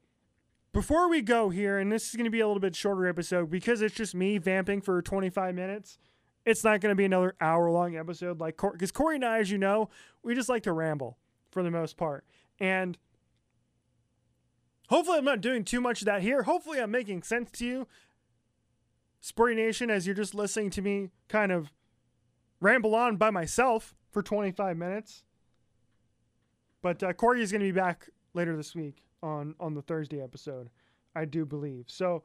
before 0.73 1.09
we 1.09 1.21
go 1.21 1.51
here, 1.51 1.79
and 1.79 1.91
this 1.91 2.09
is 2.09 2.15
going 2.15 2.25
to 2.25 2.31
be 2.31 2.41
a 2.41 2.47
little 2.47 2.61
bit 2.61 2.77
shorter 2.77 3.07
episode 3.07 3.51
because 3.51 3.83
it's 3.83 3.95
just 3.95 4.15
me 4.15 4.39
vamping 4.39 4.81
for 4.81 5.03
25 5.03 5.55
minutes. 5.55 5.99
It's 6.47 6.65
not 6.65 6.81
going 6.81 6.93
to 6.93 6.97
be 6.97 7.05
another 7.05 7.35
hour 7.41 7.71
long 7.71 7.97
episode 7.97 8.41
like 8.41 8.57
because 8.57 8.93
Corey 8.93 9.17
and 9.17 9.25
I, 9.25 9.39
as 9.39 9.51
you 9.51 9.59
know, 9.59 9.91
we 10.23 10.35
just 10.35 10.49
like 10.49 10.63
to 10.65 10.73
ramble 10.73 11.19
for 11.51 11.63
the 11.63 11.71
most 11.71 11.97
part, 11.97 12.25
and 12.59 12.97
hopefully 14.89 15.19
I'm 15.19 15.25
not 15.25 15.41
doing 15.41 15.65
too 15.65 15.81
much 15.81 16.03
of 16.03 16.07
that 16.07 16.23
here. 16.23 16.45
Hopefully 16.45 16.81
I'm 16.81 16.91
making 16.91 17.25
sense 17.25 17.51
to 17.53 17.67
you, 17.67 17.89
Sporty 19.21 19.55
Nation, 19.55 19.91
as 19.91 20.07
you're 20.07 20.15
just 20.15 20.35
listening 20.35 20.71
to 20.71 20.83
me 20.83 21.11
kind 21.29 21.53
of 21.53 21.73
ramble 22.61 22.95
on 22.95 23.17
by 23.17 23.31
myself 23.31 23.95
for 24.11 24.23
25 24.23 24.77
minutes. 24.77 25.25
But 26.81 27.03
uh, 27.03 27.13
Corey 27.13 27.43
is 27.43 27.53
going 27.53 27.61
to 27.61 27.67
be 27.67 27.79
back 27.79 28.09
later 28.33 28.57
this 28.57 28.75
week 28.75 29.03
on 29.23 29.55
on 29.61 29.75
the 29.75 29.83
Thursday 29.83 30.23
episode, 30.23 30.71
I 31.15 31.25
do 31.25 31.45
believe. 31.45 31.87
So 31.89 32.23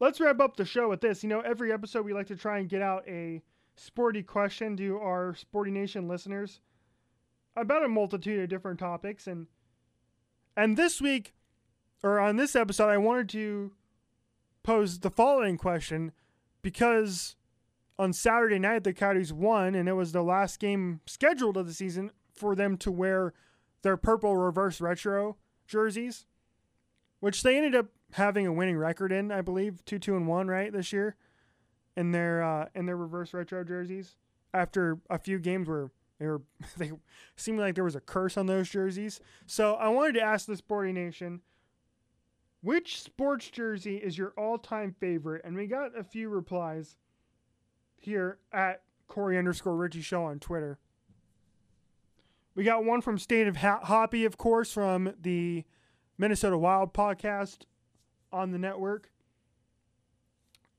let's 0.00 0.20
wrap 0.20 0.40
up 0.40 0.56
the 0.56 0.64
show 0.64 0.88
with 0.88 1.00
this. 1.00 1.22
You 1.22 1.28
know, 1.28 1.40
every 1.40 1.72
episode 1.72 2.04
we 2.04 2.14
like 2.14 2.28
to 2.28 2.36
try 2.36 2.58
and 2.58 2.68
get 2.68 2.82
out 2.82 3.04
a 3.06 3.42
sporty 3.76 4.22
question 4.22 4.76
to 4.76 4.98
our 4.98 5.34
Sporty 5.34 5.70
Nation 5.70 6.08
listeners 6.08 6.60
about 7.56 7.84
a 7.84 7.88
multitude 7.88 8.40
of 8.40 8.48
different 8.48 8.78
topics, 8.78 9.26
and 9.26 9.46
and 10.56 10.76
this 10.76 11.00
week 11.00 11.34
or 12.02 12.20
on 12.20 12.36
this 12.36 12.54
episode, 12.54 12.88
I 12.88 12.98
wanted 12.98 13.28
to 13.30 13.72
pose 14.62 15.00
the 15.00 15.10
following 15.10 15.56
question 15.56 16.12
because 16.62 17.36
on 17.98 18.12
Saturday 18.12 18.58
night, 18.58 18.84
the 18.84 18.92
Coyotes 18.92 19.32
won, 19.32 19.74
and 19.74 19.88
it 19.88 19.94
was 19.94 20.12
the 20.12 20.22
last 20.22 20.60
game 20.60 21.00
scheduled 21.06 21.56
of 21.56 21.66
the 21.66 21.74
season 21.74 22.12
for 22.32 22.54
them 22.54 22.76
to 22.78 22.92
wear 22.92 23.34
their 23.82 23.96
purple 23.96 24.36
reverse 24.36 24.80
retro 24.80 25.36
jerseys, 25.66 26.26
which 27.20 27.42
they 27.42 27.56
ended 27.56 27.74
up 27.74 27.86
having 28.12 28.46
a 28.46 28.52
winning 28.52 28.78
record 28.78 29.12
in, 29.12 29.30
I 29.30 29.40
believe, 29.40 29.84
two 29.84 29.98
two 29.98 30.16
and 30.16 30.26
one 30.26 30.48
right 30.48 30.72
this 30.72 30.92
year, 30.92 31.16
in 31.96 32.12
their 32.12 32.42
uh, 32.42 32.66
in 32.74 32.86
their 32.86 32.96
reverse 32.96 33.34
retro 33.34 33.64
jerseys. 33.64 34.16
After 34.54 34.98
a 35.10 35.18
few 35.18 35.38
games 35.38 35.68
where 35.68 35.90
they 36.18 36.26
were 36.26 36.42
they 36.76 36.92
seemed 37.36 37.58
like 37.58 37.74
there 37.74 37.84
was 37.84 37.96
a 37.96 38.00
curse 38.00 38.36
on 38.36 38.46
those 38.46 38.68
jerseys. 38.68 39.20
So 39.46 39.74
I 39.74 39.88
wanted 39.88 40.14
to 40.14 40.22
ask 40.22 40.46
the 40.46 40.56
Sporty 40.56 40.92
Nation. 40.92 41.42
Which 42.60 43.00
sports 43.00 43.48
jersey 43.50 43.98
is 43.98 44.18
your 44.18 44.32
all-time 44.36 44.92
favorite? 44.98 45.42
And 45.44 45.54
we 45.54 45.68
got 45.68 45.96
a 45.96 46.02
few 46.02 46.28
replies 46.28 46.96
here 47.96 48.38
at 48.52 48.82
Corey 49.06 49.38
underscore 49.38 49.76
Richie 49.76 50.02
Show 50.02 50.24
on 50.24 50.40
Twitter. 50.40 50.80
We 52.56 52.64
got 52.64 52.84
one 52.84 53.00
from 53.00 53.16
State 53.16 53.46
of 53.46 53.58
Hoppy, 53.58 54.24
of 54.24 54.38
course, 54.38 54.72
from 54.72 55.14
the 55.20 55.64
Minnesota 56.18 56.58
Wild 56.58 56.92
podcast 56.92 57.58
on 58.32 58.50
the 58.50 58.58
network. 58.58 59.10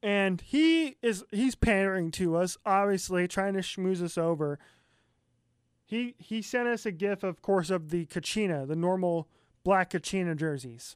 And 0.04 0.40
he 0.42 0.98
is 1.02 1.24
he's 1.32 1.56
pandering 1.56 2.12
to 2.12 2.36
us, 2.36 2.58
obviously 2.66 3.28
trying 3.28 3.54
to 3.54 3.60
schmooze 3.60 4.02
us 4.02 4.18
over. 4.18 4.60
He 5.86 6.16
he 6.18 6.42
sent 6.42 6.68
us 6.68 6.86
a 6.86 6.92
gif, 6.92 7.24
of 7.24 7.42
course, 7.42 7.70
of 7.70 7.90
the 7.90 8.06
Kachina, 8.06 8.68
the 8.68 8.76
normal 8.76 9.28
black 9.64 9.92
Kachina 9.92 10.38
jerseys, 10.38 10.96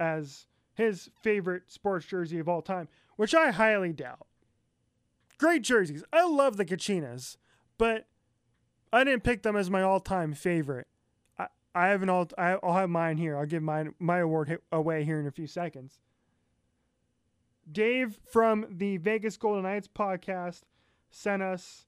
as 0.00 0.46
his 0.74 1.10
favorite 1.22 1.70
sports 1.70 2.06
jersey 2.06 2.38
of 2.38 2.48
all 2.48 2.62
time, 2.62 2.88
which 3.16 3.34
I 3.34 3.50
highly 3.50 3.92
doubt. 3.92 4.26
Great 5.38 5.62
jerseys. 5.62 6.02
I 6.12 6.26
love 6.26 6.56
the 6.56 6.64
Kachinas, 6.64 7.36
but 7.78 8.06
I 8.92 9.04
didn't 9.04 9.24
pick 9.24 9.42
them 9.42 9.56
as 9.56 9.70
my 9.70 9.82
all-time 9.82 10.34
favorite. 10.34 10.86
I, 11.74 11.88
have 11.88 12.02
an 12.02 12.10
all. 12.10 12.28
I, 12.36 12.56
will 12.62 12.74
have 12.74 12.90
mine 12.90 13.16
here. 13.16 13.36
I'll 13.36 13.46
give 13.46 13.62
mine 13.62 13.94
my 13.98 14.18
award 14.18 14.58
away 14.70 15.04
here 15.04 15.20
in 15.20 15.26
a 15.26 15.30
few 15.30 15.46
seconds. 15.46 15.98
Dave 17.70 18.18
from 18.26 18.66
the 18.70 18.96
Vegas 18.98 19.36
Golden 19.36 19.62
Knights 19.62 19.88
podcast 19.88 20.62
sent 21.10 21.42
us 21.42 21.86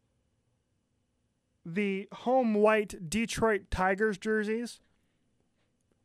the 1.66 2.08
home 2.12 2.54
white 2.54 3.10
Detroit 3.10 3.70
Tigers 3.70 4.18
jerseys, 4.18 4.80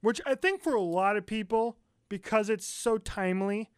which 0.02 0.22
I 0.26 0.36
think 0.36 0.62
for 0.62 0.74
a 0.74 0.82
lot 0.82 1.18
of 1.18 1.26
people, 1.26 1.78
because 2.08 2.50
it's 2.50 2.66
so 2.66 2.98
timely 2.98 3.70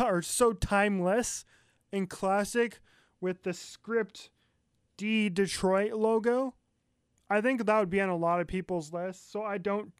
or 0.00 0.22
so 0.22 0.52
timeless 0.52 1.44
and 1.92 2.08
classic 2.10 2.80
with 3.20 3.42
the 3.42 3.54
script 3.54 4.30
D 4.96 5.28
Detroit 5.28 5.92
logo, 5.92 6.54
I 7.28 7.40
think 7.40 7.64
that 7.64 7.78
would 7.78 7.90
be 7.90 8.00
on 8.00 8.08
a 8.08 8.16
lot 8.16 8.40
of 8.40 8.46
people's 8.46 8.92
list. 8.92 9.32
So 9.32 9.42
I 9.42 9.58
don't 9.58 9.92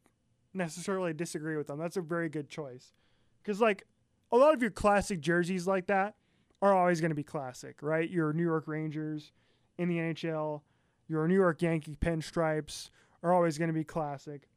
necessarily 0.53 1.13
disagree 1.13 1.57
with 1.57 1.67
them. 1.67 1.79
That's 1.79 1.97
a 1.97 2.01
very 2.01 2.29
good 2.29 2.49
choice. 2.49 2.93
Because, 3.41 3.61
like, 3.61 3.85
a 4.31 4.37
lot 4.37 4.53
of 4.53 4.61
your 4.61 4.71
classic 4.71 5.21
jerseys 5.21 5.67
like 5.67 5.87
that 5.87 6.15
are 6.61 6.73
always 6.73 7.01
going 7.01 7.11
to 7.11 7.15
be 7.15 7.23
classic, 7.23 7.77
right? 7.81 8.09
Your 8.09 8.33
New 8.33 8.43
York 8.43 8.67
Rangers 8.67 9.31
in 9.77 9.89
the 9.89 9.97
NHL, 9.97 10.61
your 11.07 11.27
New 11.27 11.35
York 11.35 11.61
Yankee 11.61 11.95
pinstripes 11.95 12.89
are 13.23 13.33
always 13.33 13.57
going 13.57 13.69
to 13.69 13.73
be 13.73 13.83
classic 13.83 14.49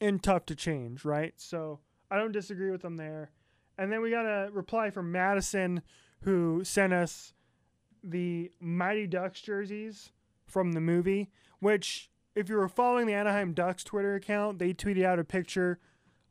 and 0.00 0.22
tough 0.22 0.46
to 0.46 0.54
change, 0.54 1.04
right? 1.04 1.34
So 1.36 1.80
I 2.10 2.16
don't 2.16 2.32
disagree 2.32 2.70
with 2.70 2.82
them 2.82 2.96
there. 2.96 3.30
And 3.78 3.90
then 3.90 4.00
we 4.00 4.10
got 4.10 4.26
a 4.26 4.50
reply 4.52 4.90
from 4.90 5.12
Madison 5.12 5.82
who 6.22 6.62
sent 6.64 6.92
us 6.92 7.34
the 8.02 8.50
Mighty 8.60 9.06
Ducks 9.06 9.40
jerseys 9.40 10.10
from 10.52 10.72
the 10.72 10.80
movie, 10.80 11.30
which 11.58 12.10
if 12.34 12.48
you 12.48 12.56
were 12.56 12.68
following 12.68 13.06
the 13.06 13.14
Anaheim 13.14 13.52
Ducks 13.54 13.82
Twitter 13.82 14.14
account, 14.14 14.58
they 14.58 14.72
tweeted 14.72 15.04
out 15.04 15.18
a 15.18 15.24
picture 15.24 15.78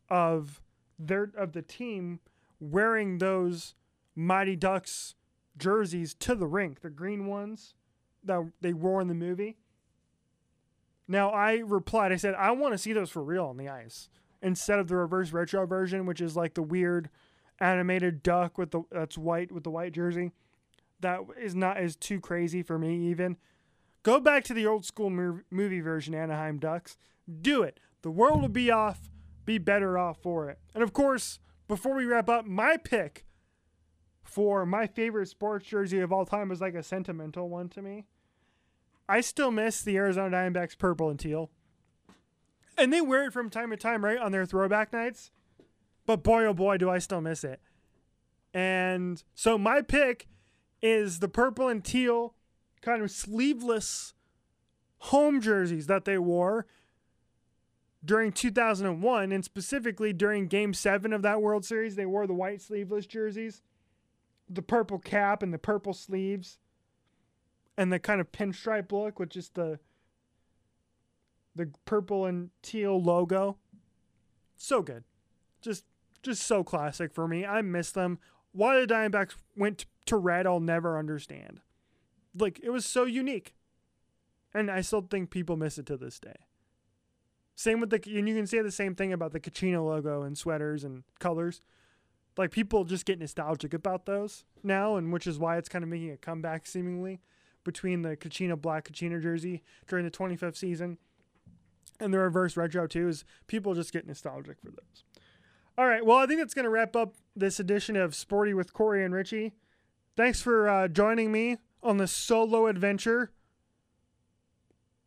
of 0.10 0.62
their 0.99 1.31
of 1.36 1.53
the 1.53 1.62
team 1.62 2.19
wearing 2.60 3.17
those 3.17 3.73
Mighty 4.15 4.55
Ducks 4.55 5.15
jerseys 5.57 6.13
to 6.15 6.36
the 6.36 6.47
rink, 6.47 6.81
the 6.81 6.89
green 6.89 7.25
ones 7.25 7.75
that 8.23 8.51
they 8.62 8.73
wore 8.73 9.01
in 9.01 9.07
the 9.07 9.13
movie. 9.13 9.57
Now 11.07 11.29
I 11.29 11.57
replied, 11.57 12.12
I 12.12 12.17
said, 12.17 12.36
I 12.36 12.51
want 12.51 12.73
to 12.73 12.77
see 12.77 12.93
those 12.93 13.10
for 13.10 13.23
real 13.23 13.45
on 13.45 13.57
the 13.57 13.67
ice 13.67 14.10
instead 14.41 14.79
of 14.79 14.88
the 14.88 14.95
reverse 14.95 15.31
retro 15.31 15.65
version, 15.65 16.05
which 16.05 16.21
is 16.21 16.36
like 16.36 16.53
the 16.53 16.62
weird 16.62 17.10
animated 17.60 18.23
duck 18.23 18.57
with 18.57 18.71
the 18.71 18.84
that's 18.91 19.17
white 19.17 19.51
with 19.51 19.63
the 19.63 19.71
white 19.71 19.93
jersey. 19.93 20.31
That 20.99 21.21
is 21.39 21.55
not 21.55 21.77
as 21.77 21.95
too 21.95 22.19
crazy 22.19 22.62
for 22.63 22.77
me 22.77 23.10
even. 23.10 23.38
Go 24.03 24.19
back 24.19 24.43
to 24.45 24.53
the 24.53 24.65
old 24.65 24.85
school 24.85 25.09
movie 25.09 25.81
version 25.81 26.15
Anaheim 26.15 26.57
Ducks. 26.57 26.97
Do 27.41 27.61
it. 27.63 27.79
The 28.01 28.11
world 28.11 28.41
will 28.41 28.49
be 28.49 28.71
off 28.71 29.11
be 29.45 29.57
better 29.57 29.97
off 29.97 30.21
for 30.21 30.49
it. 30.49 30.59
And 30.73 30.83
of 30.83 30.93
course, 30.93 31.39
before 31.67 31.95
we 31.95 32.05
wrap 32.05 32.29
up, 32.29 32.45
my 32.45 32.77
pick 32.77 33.25
for 34.23 34.65
my 34.65 34.87
favorite 34.87 35.27
sports 35.27 35.67
jersey 35.67 35.99
of 35.99 36.11
all 36.11 36.25
time 36.25 36.51
is 36.51 36.61
like 36.61 36.75
a 36.75 36.83
sentimental 36.83 37.49
one 37.49 37.69
to 37.69 37.81
me. 37.81 38.05
I 39.09 39.21
still 39.21 39.51
miss 39.51 39.81
the 39.81 39.97
Arizona 39.97 40.35
Diamondbacks 40.35 40.77
purple 40.77 41.09
and 41.09 41.19
teal. 41.19 41.49
And 42.77 42.93
they 42.93 43.01
wear 43.01 43.25
it 43.25 43.33
from 43.33 43.49
time 43.49 43.71
to 43.71 43.77
time, 43.77 44.05
right, 44.05 44.17
on 44.17 44.31
their 44.31 44.45
throwback 44.45 44.93
nights. 44.93 45.31
But 46.05 46.23
boy, 46.23 46.45
oh 46.45 46.53
boy, 46.53 46.77
do 46.77 46.89
I 46.89 46.99
still 46.99 47.21
miss 47.21 47.43
it. 47.43 47.59
And 48.53 49.21
so 49.35 49.57
my 49.57 49.81
pick 49.81 50.27
is 50.81 51.19
the 51.19 51.27
purple 51.27 51.67
and 51.67 51.83
teal 51.83 52.35
kind 52.82 53.02
of 53.02 53.12
sleeveless 53.12 54.13
home 55.00 55.41
jerseys 55.41 55.88
that 55.88 56.06
they 56.06 56.17
wore 56.17 56.65
during 58.04 58.32
2001 58.32 59.32
and 59.32 59.46
specifically 59.46 60.12
during 60.13 60.48
game 60.48 60.74
7 60.74 61.13
of 61.13 61.22
that 61.22 61.41
World 61.41 61.65
Series 61.65 61.96
they 61.96 62.06
wore 62.06 62.28
the 62.28 62.34
white 62.34 62.62
sleeveless 62.62 63.06
jerseys 63.06 63.62
the 64.50 64.62
purple 64.62 65.00
cap 65.00 65.41
and 65.41 65.54
the 65.54 65.58
purple 65.58 65.94
sleeves 65.94 66.58
and 67.78 67.91
the 67.91 68.00
kind 68.00 68.20
of 68.20 68.32
pinstripe 68.32 68.91
look 68.91 69.20
with 69.20 69.30
just 69.30 69.56
the 69.56 69.80
the 71.56 71.70
purple 71.86 72.26
and 72.26 72.50
teal 72.62 73.02
logo. 73.02 73.58
So 74.56 74.82
good. 74.82 75.04
Just 75.62 75.86
just 76.22 76.44
so 76.44 76.63
classic 76.63 77.13
for 77.13 77.28
me. 77.28 77.46
I 77.46 77.62
miss 77.62 77.91
them. 77.91 78.20
Why 78.52 78.80
the 78.80 78.88
Diamondbacks 78.88 79.36
went 79.56 79.86
to 80.06 80.17
red 80.17 80.46
I'll 80.46 80.60
never 80.60 81.00
understand 81.00 81.62
like 82.38 82.60
it 82.63 82.70
was 82.70 82.86
so 82.86 83.06
unique 83.06 83.54
and 84.54 84.70
I 84.70 84.82
still 84.82 85.02
think 85.02 85.30
people 85.30 85.58
miss 85.58 85.78
it 85.78 85.86
to 85.88 85.98
this 85.98 86.20
day 86.20 86.36
same 87.62 87.80
with 87.80 87.91
the, 87.91 88.02
and 88.17 88.28
you 88.28 88.36
can 88.36 88.48
say 88.48 88.62
the 88.62 88.72
same 88.72 88.96
thing 88.96 89.13
about 89.13 89.34
the 89.34 89.39
Kachina 89.39 89.86
logo 89.86 90.24
and 90.24 90.38
sweaters 90.38 90.84
and 90.84 91.04
colors. 91.20 91.62
Like 92.38 92.52
people 92.52 92.86
just 92.86 93.06
get 93.06 93.20
nostalgic 93.20 93.74
about 93.74 94.06
those 94.06 94.46
now, 94.63 94.96
and 94.96 95.13
which 95.13 95.28
is 95.28 95.38
why 95.38 95.58
it's 95.58 95.70
kind 95.70 95.84
of 95.84 95.89
making 95.89 96.12
a 96.12 96.17
comeback 96.17 96.65
seemingly 96.65 97.22
between 97.63 98.02
the 98.02 98.17
Kachina 98.17 98.60
black 98.60 98.89
Kachina 98.89 99.22
jersey 99.22 99.62
during 99.88 100.06
the 100.06 100.12
25th 100.12 100.56
season 100.56 100.98
and 102.00 102.13
the 102.13 102.17
reverse 102.17 102.58
retro 102.58 102.88
too. 102.88 103.10
Is 103.10 103.26
people 103.48 103.76
just 103.76 103.94
get 103.94 104.08
nostalgic 104.08 104.60
for 104.60 104.72
those. 104.72 105.04
All 105.78 105.86
right, 105.86 106.06
well, 106.06 106.17
I 106.17 106.26
think 106.26 106.39
that's 106.39 106.54
going 106.54 106.65
to 106.65 106.70
wrap 106.70 106.96
up 106.96 107.15
this 107.36 107.60
edition 107.60 107.96
of 107.96 108.15
Sporty 108.15 108.54
with 108.54 108.74
Corey 108.74 109.06
and 109.06 109.13
Richie. 109.13 109.54
Thanks 110.17 110.41
for 110.41 110.67
uh, 110.67 110.88
joining 110.88 111.32
me 111.32 111.58
on 111.84 111.98
the 111.98 112.08
solo 112.08 112.67
adventure 112.67 113.32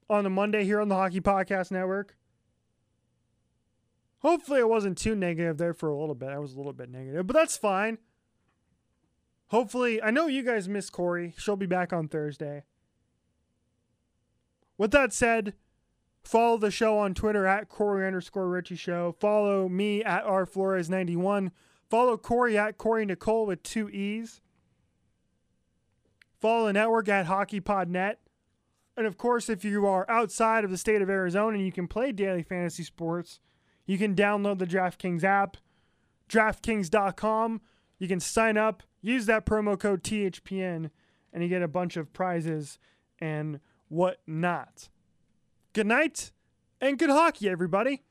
on 0.08 0.26
a 0.26 0.30
Monday 0.30 0.64
here 0.64 0.80
on 0.80 0.88
the 0.88 0.94
Hockey 0.94 1.20
Podcast 1.20 1.70
Network. 1.70 2.16
Hopefully, 4.18 4.60
I 4.60 4.64
wasn't 4.64 4.96
too 4.96 5.14
negative 5.14 5.58
there 5.58 5.74
for 5.74 5.88
a 5.88 5.98
little 5.98 6.14
bit. 6.14 6.30
I 6.30 6.38
was 6.38 6.54
a 6.54 6.56
little 6.56 6.72
bit 6.72 6.90
negative, 6.90 7.26
but 7.26 7.34
that's 7.34 7.56
fine. 7.56 7.98
Hopefully, 9.48 10.02
I 10.02 10.10
know 10.10 10.26
you 10.26 10.42
guys 10.42 10.68
miss 10.68 10.88
Corey. 10.88 11.34
She'll 11.36 11.56
be 11.56 11.66
back 11.66 11.92
on 11.92 12.08
Thursday. 12.08 12.64
With 14.78 14.90
that 14.92 15.12
said, 15.12 15.54
follow 16.24 16.56
the 16.56 16.70
show 16.70 16.98
on 16.98 17.14
Twitter 17.14 17.46
at 17.46 17.68
Corey 17.68 18.06
underscore 18.06 18.48
Richie 18.48 18.76
Show. 18.76 19.14
Follow 19.20 19.68
me 19.68 20.02
at 20.02 20.24
R 20.24 20.46
Flores 20.46 20.88
91. 20.88 21.52
Follow 21.90 22.16
Corey 22.16 22.56
at 22.56 22.78
Corey 22.78 23.04
Nicole 23.04 23.46
with 23.46 23.62
two 23.62 23.88
E's. 23.90 24.40
Follow 26.44 26.66
the 26.66 26.74
network 26.74 27.08
at 27.08 27.24
HockeyPodNet. 27.24 28.16
And 28.98 29.06
of 29.06 29.16
course, 29.16 29.48
if 29.48 29.64
you 29.64 29.86
are 29.86 30.04
outside 30.10 30.62
of 30.62 30.70
the 30.70 30.76
state 30.76 31.00
of 31.00 31.08
Arizona 31.08 31.56
and 31.56 31.64
you 31.64 31.72
can 31.72 31.88
play 31.88 32.12
daily 32.12 32.42
fantasy 32.42 32.82
sports, 32.82 33.40
you 33.86 33.96
can 33.96 34.14
download 34.14 34.58
the 34.58 34.66
DraftKings 34.66 35.24
app, 35.24 35.56
DraftKings.com. 36.28 37.62
You 37.98 38.08
can 38.08 38.20
sign 38.20 38.58
up, 38.58 38.82
use 39.00 39.24
that 39.24 39.46
promo 39.46 39.80
code 39.80 40.02
THPN, 40.02 40.90
and 41.32 41.42
you 41.42 41.48
get 41.48 41.62
a 41.62 41.66
bunch 41.66 41.96
of 41.96 42.12
prizes 42.12 42.78
and 43.18 43.58
whatnot. 43.88 44.90
Good 45.72 45.86
night 45.86 46.30
and 46.78 46.98
good 46.98 47.08
hockey, 47.08 47.48
everybody. 47.48 48.02